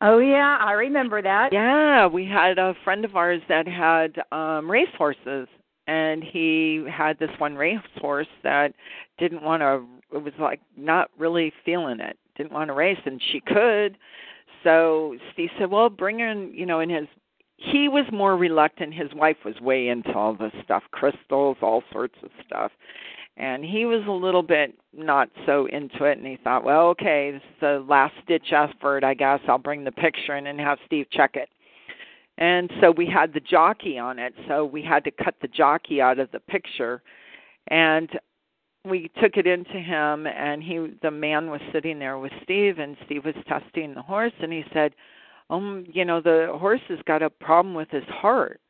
Oh 0.00 0.18
yeah, 0.20 0.58
I 0.60 0.72
remember 0.74 1.20
that. 1.22 1.52
yeah, 1.52 2.06
we 2.06 2.24
had 2.24 2.56
a 2.56 2.74
friend 2.84 3.04
of 3.04 3.16
ours 3.16 3.42
that 3.48 3.66
had 3.66 4.16
um 4.30 4.70
race 4.70 4.86
horses 4.96 5.48
and 5.88 6.22
he 6.22 6.84
had 6.88 7.18
this 7.18 7.30
one 7.38 7.56
race 7.56 7.78
horse 7.96 8.28
that 8.44 8.74
didn't 9.18 9.42
want 9.42 9.62
to 9.62 9.84
it 10.16 10.22
was 10.22 10.34
like 10.38 10.60
not 10.76 11.10
really 11.18 11.52
feeling 11.64 11.98
it. 11.98 12.16
Didn't 12.36 12.52
want 12.52 12.68
to 12.68 12.74
race 12.74 13.00
and 13.04 13.20
she 13.32 13.40
could. 13.40 13.98
So 14.62 15.16
Steve 15.32 15.50
said, 15.58 15.70
"Well, 15.70 15.88
bring 15.88 16.20
her 16.20 16.28
in, 16.28 16.52
you 16.54 16.66
know, 16.66 16.80
in 16.80 16.90
his 16.90 17.08
he 17.56 17.88
was 17.88 18.04
more 18.12 18.36
reluctant. 18.36 18.94
His 18.94 19.12
wife 19.14 19.38
was 19.44 19.60
way 19.60 19.88
into 19.88 20.12
all 20.12 20.34
this 20.34 20.52
stuff, 20.62 20.84
crystals, 20.92 21.56
all 21.60 21.82
sorts 21.90 22.14
of 22.22 22.30
stuff. 22.46 22.70
And 23.38 23.64
he 23.64 23.86
was 23.86 24.02
a 24.08 24.12
little 24.12 24.42
bit 24.42 24.74
not 24.92 25.30
so 25.46 25.66
into 25.66 26.04
it 26.04 26.18
and 26.18 26.26
he 26.26 26.36
thought, 26.42 26.64
well, 26.64 26.88
okay, 26.88 27.30
this 27.30 27.42
is 27.42 27.60
the 27.60 27.86
last 27.88 28.14
ditch 28.26 28.52
effort, 28.52 29.04
I 29.04 29.14
guess. 29.14 29.38
I'll 29.46 29.58
bring 29.58 29.84
the 29.84 29.92
picture 29.92 30.36
in 30.36 30.48
and 30.48 30.58
have 30.58 30.78
Steve 30.86 31.06
check 31.12 31.36
it. 31.36 31.48
And 32.36 32.68
so 32.80 32.90
we 32.90 33.06
had 33.06 33.32
the 33.32 33.40
jockey 33.40 33.96
on 33.96 34.18
it, 34.18 34.34
so 34.48 34.64
we 34.64 34.82
had 34.82 35.04
to 35.04 35.12
cut 35.12 35.34
the 35.40 35.48
jockey 35.48 36.00
out 36.00 36.18
of 36.18 36.30
the 36.32 36.40
picture. 36.40 37.00
And 37.68 38.10
we 38.84 39.10
took 39.20 39.36
it 39.36 39.46
into 39.46 39.78
him 39.78 40.26
and 40.26 40.62
he 40.62 40.88
the 41.02 41.10
man 41.10 41.48
was 41.50 41.60
sitting 41.72 41.98
there 42.00 42.18
with 42.18 42.32
Steve 42.42 42.78
and 42.78 42.96
Steve 43.06 43.24
was 43.24 43.34
testing 43.46 43.94
the 43.94 44.02
horse 44.02 44.32
and 44.40 44.52
he 44.52 44.64
said, 44.72 44.94
"Um, 45.48 45.84
you 45.92 46.04
know, 46.04 46.20
the 46.20 46.56
horse 46.58 46.80
has 46.88 46.98
got 47.06 47.22
a 47.22 47.30
problem 47.30 47.74
with 47.74 47.90
his 47.90 48.04
heart." 48.04 48.60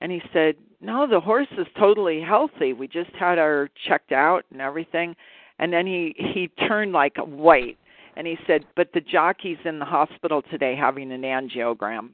And 0.00 0.12
he 0.12 0.22
said, 0.32 0.56
"No, 0.80 1.06
the 1.06 1.20
horse 1.20 1.48
is 1.56 1.66
totally 1.76 2.20
healthy. 2.20 2.72
We 2.72 2.88
just 2.88 3.10
had 3.12 3.38
her 3.38 3.70
checked 3.86 4.12
out 4.12 4.44
and 4.50 4.60
everything." 4.60 5.16
And 5.58 5.72
then 5.72 5.86
he 5.86 6.14
he 6.18 6.48
turned 6.68 6.92
like 6.92 7.16
white 7.16 7.78
and 8.16 8.26
he 8.26 8.38
said, 8.46 8.64
"But 8.76 8.92
the 8.92 9.00
jockey's 9.00 9.58
in 9.64 9.78
the 9.78 9.84
hospital 9.84 10.42
today 10.42 10.74
having 10.74 11.12
an 11.12 11.22
angiogram." 11.22 12.10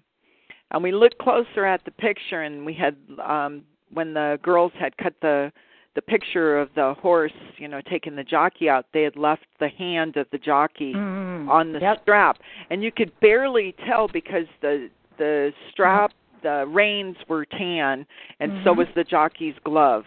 And 0.71 0.83
we 0.83 0.93
looked 0.93 1.19
closer 1.19 1.65
at 1.65 1.85
the 1.85 1.91
picture 1.91 2.43
and 2.43 2.65
we 2.65 2.75
had 2.75 2.97
um 3.23 3.65
when 3.93 4.15
the 4.15 4.39
girls 4.43 4.73
had 4.79 4.97
cut 4.97 5.15
the 5.21 5.53
the 5.95 6.03
picture 6.03 6.59
of 6.59 6.69
the 6.75 6.95
horse, 7.01 7.33
you 7.57 7.69
know, 7.69 7.81
taking 7.89 8.17
the 8.17 8.25
jockey 8.25 8.69
out, 8.69 8.87
they 8.93 9.03
had 9.03 9.17
left 9.17 9.47
the 9.61 9.69
hand 9.69 10.17
of 10.17 10.27
the 10.33 10.39
jockey 10.39 10.93
mm, 10.93 11.49
on 11.49 11.73
the 11.73 11.79
yep. 11.79 12.03
strap, 12.03 12.39
and 12.71 12.83
you 12.83 12.91
could 12.91 13.13
barely 13.21 13.75
tell 13.87 14.09
because 14.09 14.47
the 14.61 14.91
the 15.19 15.53
strap, 15.71 16.11
the 16.45 16.65
reins 16.69 17.17
were 17.29 17.45
tan, 17.45 18.07
and 18.39 18.53
mm-hmm. 18.53 18.65
so 18.65 18.73
was 18.73 18.87
the 18.95 19.03
jockey's 19.03 19.55
glove. 19.65 20.05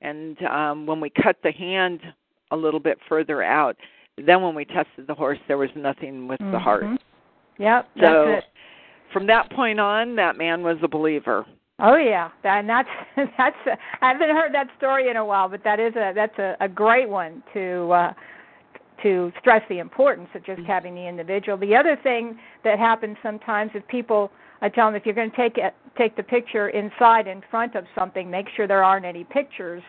And 0.00 0.40
um 0.44 0.86
when 0.86 1.00
we 1.00 1.10
cut 1.10 1.36
the 1.42 1.50
hand 1.50 2.00
a 2.52 2.56
little 2.56 2.80
bit 2.80 2.98
further 3.08 3.42
out, 3.42 3.76
then 4.16 4.42
when 4.42 4.54
we 4.54 4.64
tested 4.64 5.06
the 5.08 5.14
horse, 5.14 5.38
there 5.48 5.58
was 5.58 5.70
nothing 5.74 6.28
with 6.28 6.38
mm-hmm. 6.38 6.52
the 6.52 6.58
heart. 6.58 6.84
Yep. 7.58 7.88
So 7.96 8.24
that's 8.26 8.44
it. 8.44 9.12
from 9.12 9.26
that 9.26 9.50
point 9.50 9.80
on, 9.80 10.14
that 10.16 10.38
man 10.38 10.62
was 10.62 10.76
a 10.82 10.88
believer. 10.88 11.44
Oh 11.80 11.96
yeah, 11.96 12.30
and 12.42 12.68
that's 12.68 12.88
that's 13.16 13.56
I 14.00 14.08
haven't 14.12 14.30
heard 14.30 14.52
that 14.54 14.68
story 14.76 15.10
in 15.10 15.16
a 15.16 15.24
while, 15.24 15.48
but 15.48 15.62
that 15.64 15.78
is 15.78 15.94
a 15.96 16.12
that's 16.14 16.38
a, 16.38 16.56
a 16.60 16.68
great 16.68 17.08
one 17.08 17.42
to 17.54 17.90
uh, 17.92 18.12
to 19.02 19.32
stress 19.38 19.62
the 19.68 19.78
importance 19.78 20.28
of 20.34 20.44
just 20.44 20.62
having 20.62 20.94
the 20.94 21.06
individual. 21.06 21.56
The 21.56 21.76
other 21.76 21.96
thing 22.02 22.38
that 22.64 22.78
happens 22.78 23.16
sometimes 23.22 23.70
is 23.74 23.82
people 23.88 24.30
I 24.60 24.68
tell 24.68 24.86
them 24.86 24.94
if 24.94 25.06
you're 25.06 25.14
going 25.14 25.30
to 25.30 25.36
take 25.36 25.58
it 25.58 25.74
take 25.96 26.16
the 26.16 26.22
picture 26.22 26.68
inside 26.68 27.26
in 27.26 27.42
front 27.50 27.74
of 27.74 27.84
something, 27.96 28.30
make 28.30 28.46
sure 28.56 28.68
there 28.68 28.84
aren't 28.84 29.04
any 29.04 29.24
pictures 29.24 29.82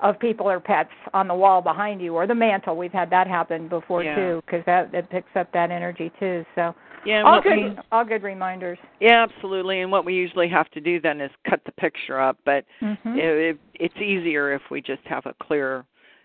of 0.00 0.18
people 0.20 0.48
or 0.48 0.60
pets 0.60 0.90
on 1.12 1.26
the 1.26 1.34
wall 1.34 1.60
behind 1.60 2.00
you 2.00 2.14
or 2.14 2.26
the 2.26 2.34
mantle. 2.34 2.76
We've 2.76 2.92
had 2.92 3.10
that 3.10 3.26
happen 3.26 3.66
before 3.66 4.04
Yeah. 4.04 4.14
too, 4.14 4.42
because 4.46 4.64
that 4.66 4.94
it 4.94 5.08
picks 5.10 5.34
up 5.34 5.50
that 5.52 5.70
energy 5.72 6.12
too. 6.20 6.44
So 6.54 6.74
Yeah, 7.04 7.22
all 7.22 7.40
good, 7.40 7.56
we- 7.56 7.78
all 7.92 8.04
good 8.04 8.22
reminders. 8.22 8.78
Yeah, 9.00 9.22
absolutely. 9.22 9.80
And 9.80 9.90
what 9.90 10.04
we 10.04 10.14
usually 10.14 10.48
have 10.48 10.68
to 10.72 10.80
do 10.80 11.00
then 11.00 11.20
is 11.20 11.30
cut 11.48 11.64
the 11.64 11.72
picture 11.72 12.20
up, 12.20 12.36
but 12.44 12.64
hmm 12.80 12.94
it, 13.16 13.24
it, 13.24 13.58
it's 13.74 13.96
easier 13.96 14.52
if 14.52 14.62
we 14.70 14.80
just 14.80 15.02
have 15.06 15.24
a 15.26 15.34
clear, 15.34 15.84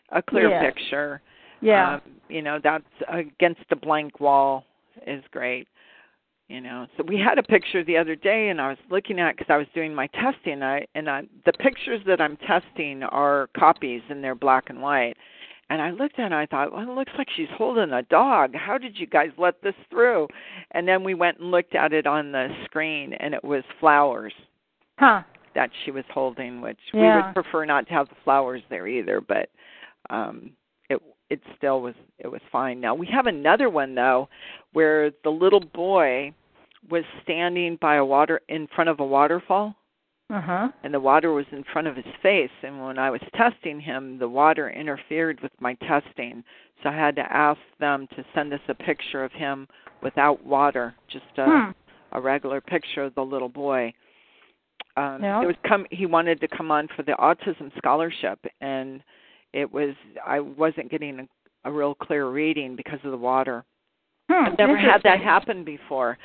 a 0.10 0.22
clear 0.22 0.50
Yeah. 0.50 0.60
picture. 0.62 1.22
yeah. 1.62 1.96
Um, 1.96 2.02
you 2.30 2.42
know, 2.42 2.60
that's 2.60 2.84
against 3.08 3.62
a 3.72 3.76
blank 3.76 4.20
wall 4.20 4.66
is 5.08 5.24
great. 5.32 5.68
You 6.52 6.60
know, 6.60 6.86
so 6.98 7.04
we 7.08 7.18
had 7.18 7.38
a 7.38 7.44
picture 7.44 7.82
the 7.82 7.98
other 7.98 8.14
day, 8.14 8.50
and 8.50 8.60
I 8.60 8.68
was 8.68 8.78
looking 8.90 9.20
at 9.22 9.38
because 9.38 9.50
I 9.50 9.56
was 9.56 9.68
doing 9.74 9.96
my 9.96 10.08
testing. 10.08 10.54
And 10.54 10.66
I 10.66 10.86
and 10.96 11.10
I, 11.10 11.22
the 11.46 11.54
pictures 11.54 12.02
that 12.08 12.20
I'm 12.20 12.36
testing 12.46 13.04
are 13.04 13.50
copies, 13.58 14.02
and 14.10 14.22
they're 14.22 14.36
black 14.36 14.70
and 14.70 14.82
white. 14.82 15.16
And 15.70 15.82
I 15.82 15.92
looked 15.92 16.20
at 16.20 16.24
it 16.24 16.26
and 16.26 16.36
I 16.36 16.46
thought, 16.46 16.74
well, 16.74 16.82
it 16.82 16.94
looks 16.94 17.14
like 17.18 17.30
she's 17.34 17.48
holding 17.58 17.94
a 17.94 18.02
dog. 18.02 18.54
How 18.54 18.78
did 18.78 19.00
you 19.00 19.08
guys 19.08 19.30
let 19.38 19.62
this 19.62 19.76
through? 19.90 20.28
And 20.72 20.86
then 20.86 21.06
we 21.06 21.14
went 21.14 21.40
and 21.40 21.52
looked 21.52 21.74
at 21.74 21.94
it 21.94 22.06
on 22.06 22.34
the 22.34 22.50
screen, 22.66 23.14
and 23.14 23.34
it 23.34 23.44
was 23.46 23.64
flowers 23.80 24.34
Huh. 25.00 25.22
that 25.56 25.70
she 25.86 25.92
was 25.92 26.04
holding, 26.14 26.60
which 26.60 26.80
we 26.94 27.00
would 27.00 27.34
prefer 27.34 27.64
not 27.64 27.88
to 27.88 27.94
have 27.94 28.10
the 28.10 28.16
flowers 28.26 28.62
there 28.70 28.88
either, 28.88 29.22
but 29.22 29.48
um 30.10 30.52
it 30.90 31.02
it 31.30 31.40
still 31.56 31.80
was 31.82 31.96
it 32.20 32.28
was 32.28 32.42
fine. 32.52 32.82
Now 32.82 32.94
we 32.94 33.08
have 33.08 33.28
another 33.28 33.70
one 33.70 33.96
though 33.96 34.28
where 34.74 35.12
the 35.24 35.30
little 35.30 35.62
boy 35.62 36.34
was 36.90 37.04
standing 37.24 37.78
by 37.82 37.96
a 37.96 38.06
water 38.06 38.42
in 38.50 38.68
front 38.76 38.90
of 38.90 39.00
a 39.00 39.06
waterfall 39.06 39.76
Uh 40.30 40.42
huh. 40.42 40.68
and 40.84 40.94
the 40.94 41.00
water 41.00 41.32
was 41.32 41.46
in 41.52 41.64
front 41.72 41.88
of 41.88 41.96
his 41.96 42.06
face 42.24 42.50
and 42.64 42.84
when 42.84 42.98
I 42.98 43.10
was 43.10 43.22
testing 43.36 43.80
him 43.80 44.18
the 44.18 44.28
water 44.30 44.70
interfered 44.70 45.40
with 45.42 45.52
my 45.60 45.74
testing. 45.76 46.44
So 46.82 46.90
I 46.90 46.94
had 46.96 47.16
to 47.18 47.32
ask 47.34 47.60
them 47.80 48.08
to 48.16 48.26
send 48.34 48.52
us 48.54 48.60
a 48.68 48.74
picture 48.74 49.24
of 49.24 49.32
him 49.32 49.68
without 50.02 50.44
water, 50.44 50.96
just 51.08 51.26
a 51.38 51.46
Hmm. 51.46 51.72
a 52.14 52.20
regular 52.20 52.60
picture 52.60 53.04
of 53.04 53.16
the 53.16 53.24
little 53.24 53.50
boy. 53.50 53.94
Um 54.98 55.24
Yeah. 55.24 55.42
it 55.44 55.46
was 55.46 55.56
come 55.68 55.86
he 55.92 56.06
wanted 56.06 56.40
to 56.42 56.48
come 56.48 56.72
on 56.72 56.88
for 56.96 57.04
the 57.04 57.14
autism 57.14 57.72
scholarship 57.78 58.40
and 58.62 59.04
it 59.54 59.72
was 59.72 59.94
I 60.26 60.40
wasn't 60.40 60.90
getting 60.90 61.20
a, 61.20 61.28
a 61.70 61.72
real 61.72 61.94
clear 61.96 62.28
reading 62.30 62.76
because 62.76 63.00
of 63.04 63.12
the 63.12 63.18
water. 63.18 63.64
Hmm. 64.32 64.46
I've 64.46 64.58
never 64.58 64.78
had 64.78 65.02
that 65.04 65.20
happen 65.20 65.64
before. 65.64 66.18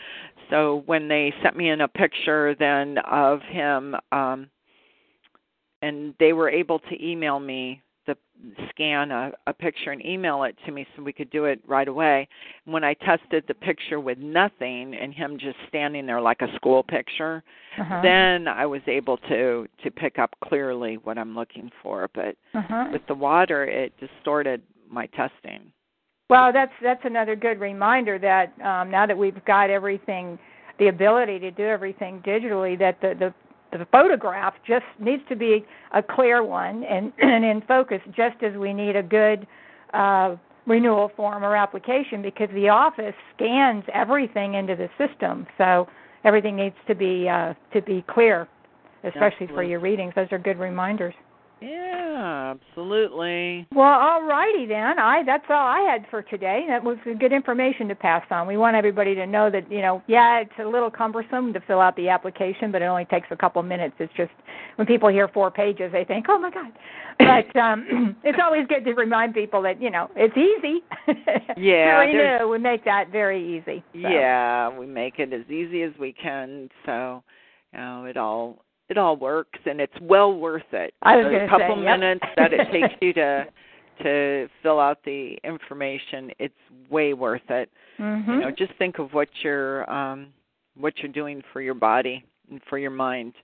So 0.51 0.83
when 0.87 1.09
they 1.09 1.35
sent 1.43 1.57
me 1.57 1.71
in 1.71 1.81
a 1.81 1.89
picture 1.89 2.55
then 2.59 2.99
of 2.99 3.41
him 3.43 3.97
um 4.13 4.49
and 5.83 6.15
they 6.21 6.33
were 6.33 6.49
able 6.49 6.79
to 6.79 7.05
email 7.05 7.39
me 7.41 7.83
the 8.07 8.17
scan 8.71 9.11
a, 9.11 9.33
a 9.47 9.53
picture 9.53 9.91
and 9.91 10.05
email 10.05 10.45
it 10.45 10.57
to 10.65 10.71
me 10.73 10.87
so 10.95 11.03
we 11.03 11.13
could 11.13 11.31
do 11.31 11.47
it 11.47 11.61
right 11.67 11.89
away. 11.89 12.29
And 12.65 12.73
when 12.73 12.85
I 12.85 12.95
tested 12.95 13.45
the 13.49 13.55
picture 13.55 13.99
with 13.99 14.19
nothing 14.19 14.95
and 14.95 15.13
him 15.13 15.39
just 15.39 15.57
standing 15.69 16.07
there 16.07 16.21
like 16.21 16.43
a 16.43 16.55
school 16.57 16.83
picture, 16.83 17.43
Uh-huh. 17.79 18.01
then 18.03 18.47
I 18.49 18.65
was 18.67 18.83
able 18.87 19.17
to 19.29 19.67
to 19.83 19.91
pick 19.91 20.19
up 20.19 20.31
clearly 20.45 20.97
what 21.05 21.19
I'm 21.19 21.35
looking 21.35 21.71
for. 21.83 22.09
But 22.15 22.37
uh-huh. 22.55 22.89
with 22.93 23.03
the 23.09 23.15
water, 23.15 23.65
it 23.65 23.93
distorted 23.99 24.63
my 24.89 25.07
testing. 25.07 25.73
Well, 26.29 26.53
that's 26.53 26.73
that's 26.83 27.05
another 27.05 27.37
good 27.37 27.61
reminder 27.61 28.19
that 28.19 28.53
um, 28.61 28.91
now 28.91 29.07
that 29.07 29.17
we've 29.17 29.45
got 29.45 29.71
everything, 29.71 30.39
the 30.79 30.89
ability 30.89 31.39
to 31.39 31.51
do 31.53 31.63
everything 31.63 32.21
digitally, 32.27 32.79
that 32.79 33.01
the 33.01 33.15
the 33.19 33.79
the 33.79 33.87
photograph 33.93 34.55
just 34.67 34.85
needs 34.99 35.23
to 35.29 35.37
be 35.37 35.65
a 35.93 36.03
clear 36.03 36.43
one 36.43 36.85
and, 36.85 37.13
and 37.23 37.45
in 37.45 37.63
focus, 37.63 38.01
just 38.17 38.43
as 38.43 38.57
we 38.57 38.73
need 38.73 38.97
a 38.97 39.03
good 39.03 39.47
uh, 39.95 40.37
renewal 40.67 41.11
form 41.17 41.45
or 41.45 41.55
application, 41.57 42.23
because 42.23 42.49
the 42.55 42.69
office 42.69 43.15
scans 43.35 43.85
everything 43.93 44.55
into 44.55 44.75
the 44.75 44.89
system, 44.99 45.47
so 45.59 45.89
everything 46.25 46.57
needs 46.57 46.77
to 46.89 46.95
be 46.95 47.29
uh, 47.29 47.55
to 47.73 47.81
be 47.83 48.05
clear, 48.09 48.49
especially 49.05 49.47
for 49.47 49.63
Absolutely. 49.63 49.71
your 49.71 49.81
readings. 49.81 50.13
Those 50.17 50.29
are 50.33 50.39
good 50.39 50.59
reminders. 50.59 51.15
Yeah, 51.61 52.06
absolutely. 52.55 53.67
Well, 53.75 53.87
all 53.87 54.23
righty 54.25 54.67
then. 54.67 54.99
I 54.99 55.23
that's 55.25 55.45
all 55.49 55.67
I 55.67 55.81
had 55.91 56.07
for 56.11 56.23
today. 56.23 56.65
That 56.69 56.85
was 56.85 56.97
good 57.19 57.33
information 57.33 57.89
to 57.89 57.95
pass 57.95 58.25
on. 58.31 58.47
We 58.47 58.57
want 58.57 58.77
everybody 58.77 59.15
to 59.15 59.27
know 59.27 59.51
that 59.51 59.71
you 59.71 59.81
know, 59.83 60.03
yeah, 60.07 60.41
it's 60.41 60.53
a 60.61 60.65
little 60.69 60.91
cumbersome 60.91 61.53
to 61.53 61.61
fill 61.61 61.81
out 61.81 61.97
the 61.97 62.09
application, 62.09 62.73
but 62.73 62.83
it 62.83 62.87
only 62.87 63.05
takes 63.07 63.29
a 63.31 63.37
couple 63.37 63.63
minutes. 63.63 63.95
It's 63.99 64.13
just 64.17 64.31
when 64.77 64.87
people 64.87 65.09
hear 65.09 65.29
four 65.29 65.51
pages, 65.51 65.91
they 65.93 66.05
think, 66.05 66.27
oh 66.29 66.39
my 66.39 66.51
god. 66.51 66.73
But 67.19 67.59
um 67.59 68.17
it's 68.25 68.39
always 68.43 68.67
good 68.69 68.85
to 68.85 68.93
remind 68.93 69.33
people 69.35 69.63
that 69.63 69.81
you 69.81 69.91
know 69.91 70.11
it's 70.17 70.37
easy. 70.37 70.81
Yeah, 71.57 72.05
there's- 72.05 72.41
new. 72.43 72.49
We 72.49 72.59
make 72.59 72.85
that 72.85 73.11
very 73.11 73.57
easy. 73.59 73.83
So. 73.95 73.99
Yeah, 74.09 74.77
we 74.79 74.87
make 74.87 75.19
it 75.19 75.33
as 75.33 75.51
easy 75.51 75.83
as 75.83 75.93
we 75.99 76.13
can, 76.13 76.69
so 76.85 77.23
you 77.73 77.79
know 77.79 78.05
it 78.05 78.17
all 78.19 78.66
it 78.89 78.99
all 78.99 79.17
works, 79.17 79.59
and 79.67 79.81
it's 79.81 79.93
well 80.01 80.33
worth 80.33 80.73
it. 80.73 80.95
I 81.03 81.17
was 81.17 81.27
The 81.27 81.31
gonna 81.31 81.49
couple 81.49 81.77
say, 81.77 81.83
yep. 81.83 82.01
minutes 82.01 82.25
that 82.37 82.53
it 82.53 82.71
takes 82.71 82.95
you 83.01 83.13
to 83.15 83.47
to 84.03 84.49
fill 84.63 84.79
out 84.79 84.99
the 85.05 85.39
information, 85.43 86.31
it's 86.39 86.55
way 86.91 87.15
worth 87.15 87.49
it. 87.49 87.71
Mm-hmm. 87.99 88.31
You 88.31 88.41
know, 88.41 88.51
just 88.51 88.73
think 88.79 88.99
of 88.99 89.13
what 89.13 89.29
you're 89.43 89.89
um 89.91 90.29
what 90.79 90.95
you're 90.99 91.13
doing 91.13 91.43
for 91.53 91.61
your 91.61 91.75
body 91.75 92.25
and 92.51 92.61
for 92.69 92.79
your 92.79 92.91
mind. 92.91 93.35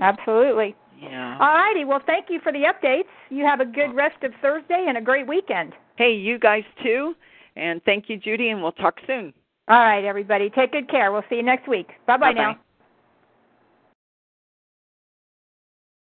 Absolutely. 0.00 0.74
Yeah. 1.00 1.38
All 1.40 1.54
righty. 1.54 1.84
Well, 1.84 2.00
thank 2.06 2.26
you 2.28 2.40
for 2.42 2.52
the 2.52 2.64
updates. 2.72 3.04
You 3.30 3.44
have 3.44 3.60
a 3.60 3.64
good 3.64 3.94
rest 3.94 4.22
of 4.22 4.32
Thursday 4.40 4.86
and 4.88 4.98
a 4.98 5.00
great 5.00 5.26
weekend. 5.26 5.72
Hey, 5.96 6.12
you 6.12 6.38
guys 6.38 6.64
too, 6.82 7.14
and 7.56 7.82
thank 7.84 8.08
you, 8.08 8.16
Judy, 8.16 8.48
and 8.50 8.62
we'll 8.62 8.72
talk 8.72 8.96
soon. 9.06 9.32
All 9.68 9.78
right, 9.78 10.04
everybody. 10.04 10.50
Take 10.50 10.72
good 10.72 10.90
care. 10.90 11.12
We'll 11.12 11.24
see 11.28 11.36
you 11.36 11.42
next 11.42 11.68
week. 11.68 11.88
Bye 12.06 12.16
bye 12.16 12.32
now. 12.32 12.58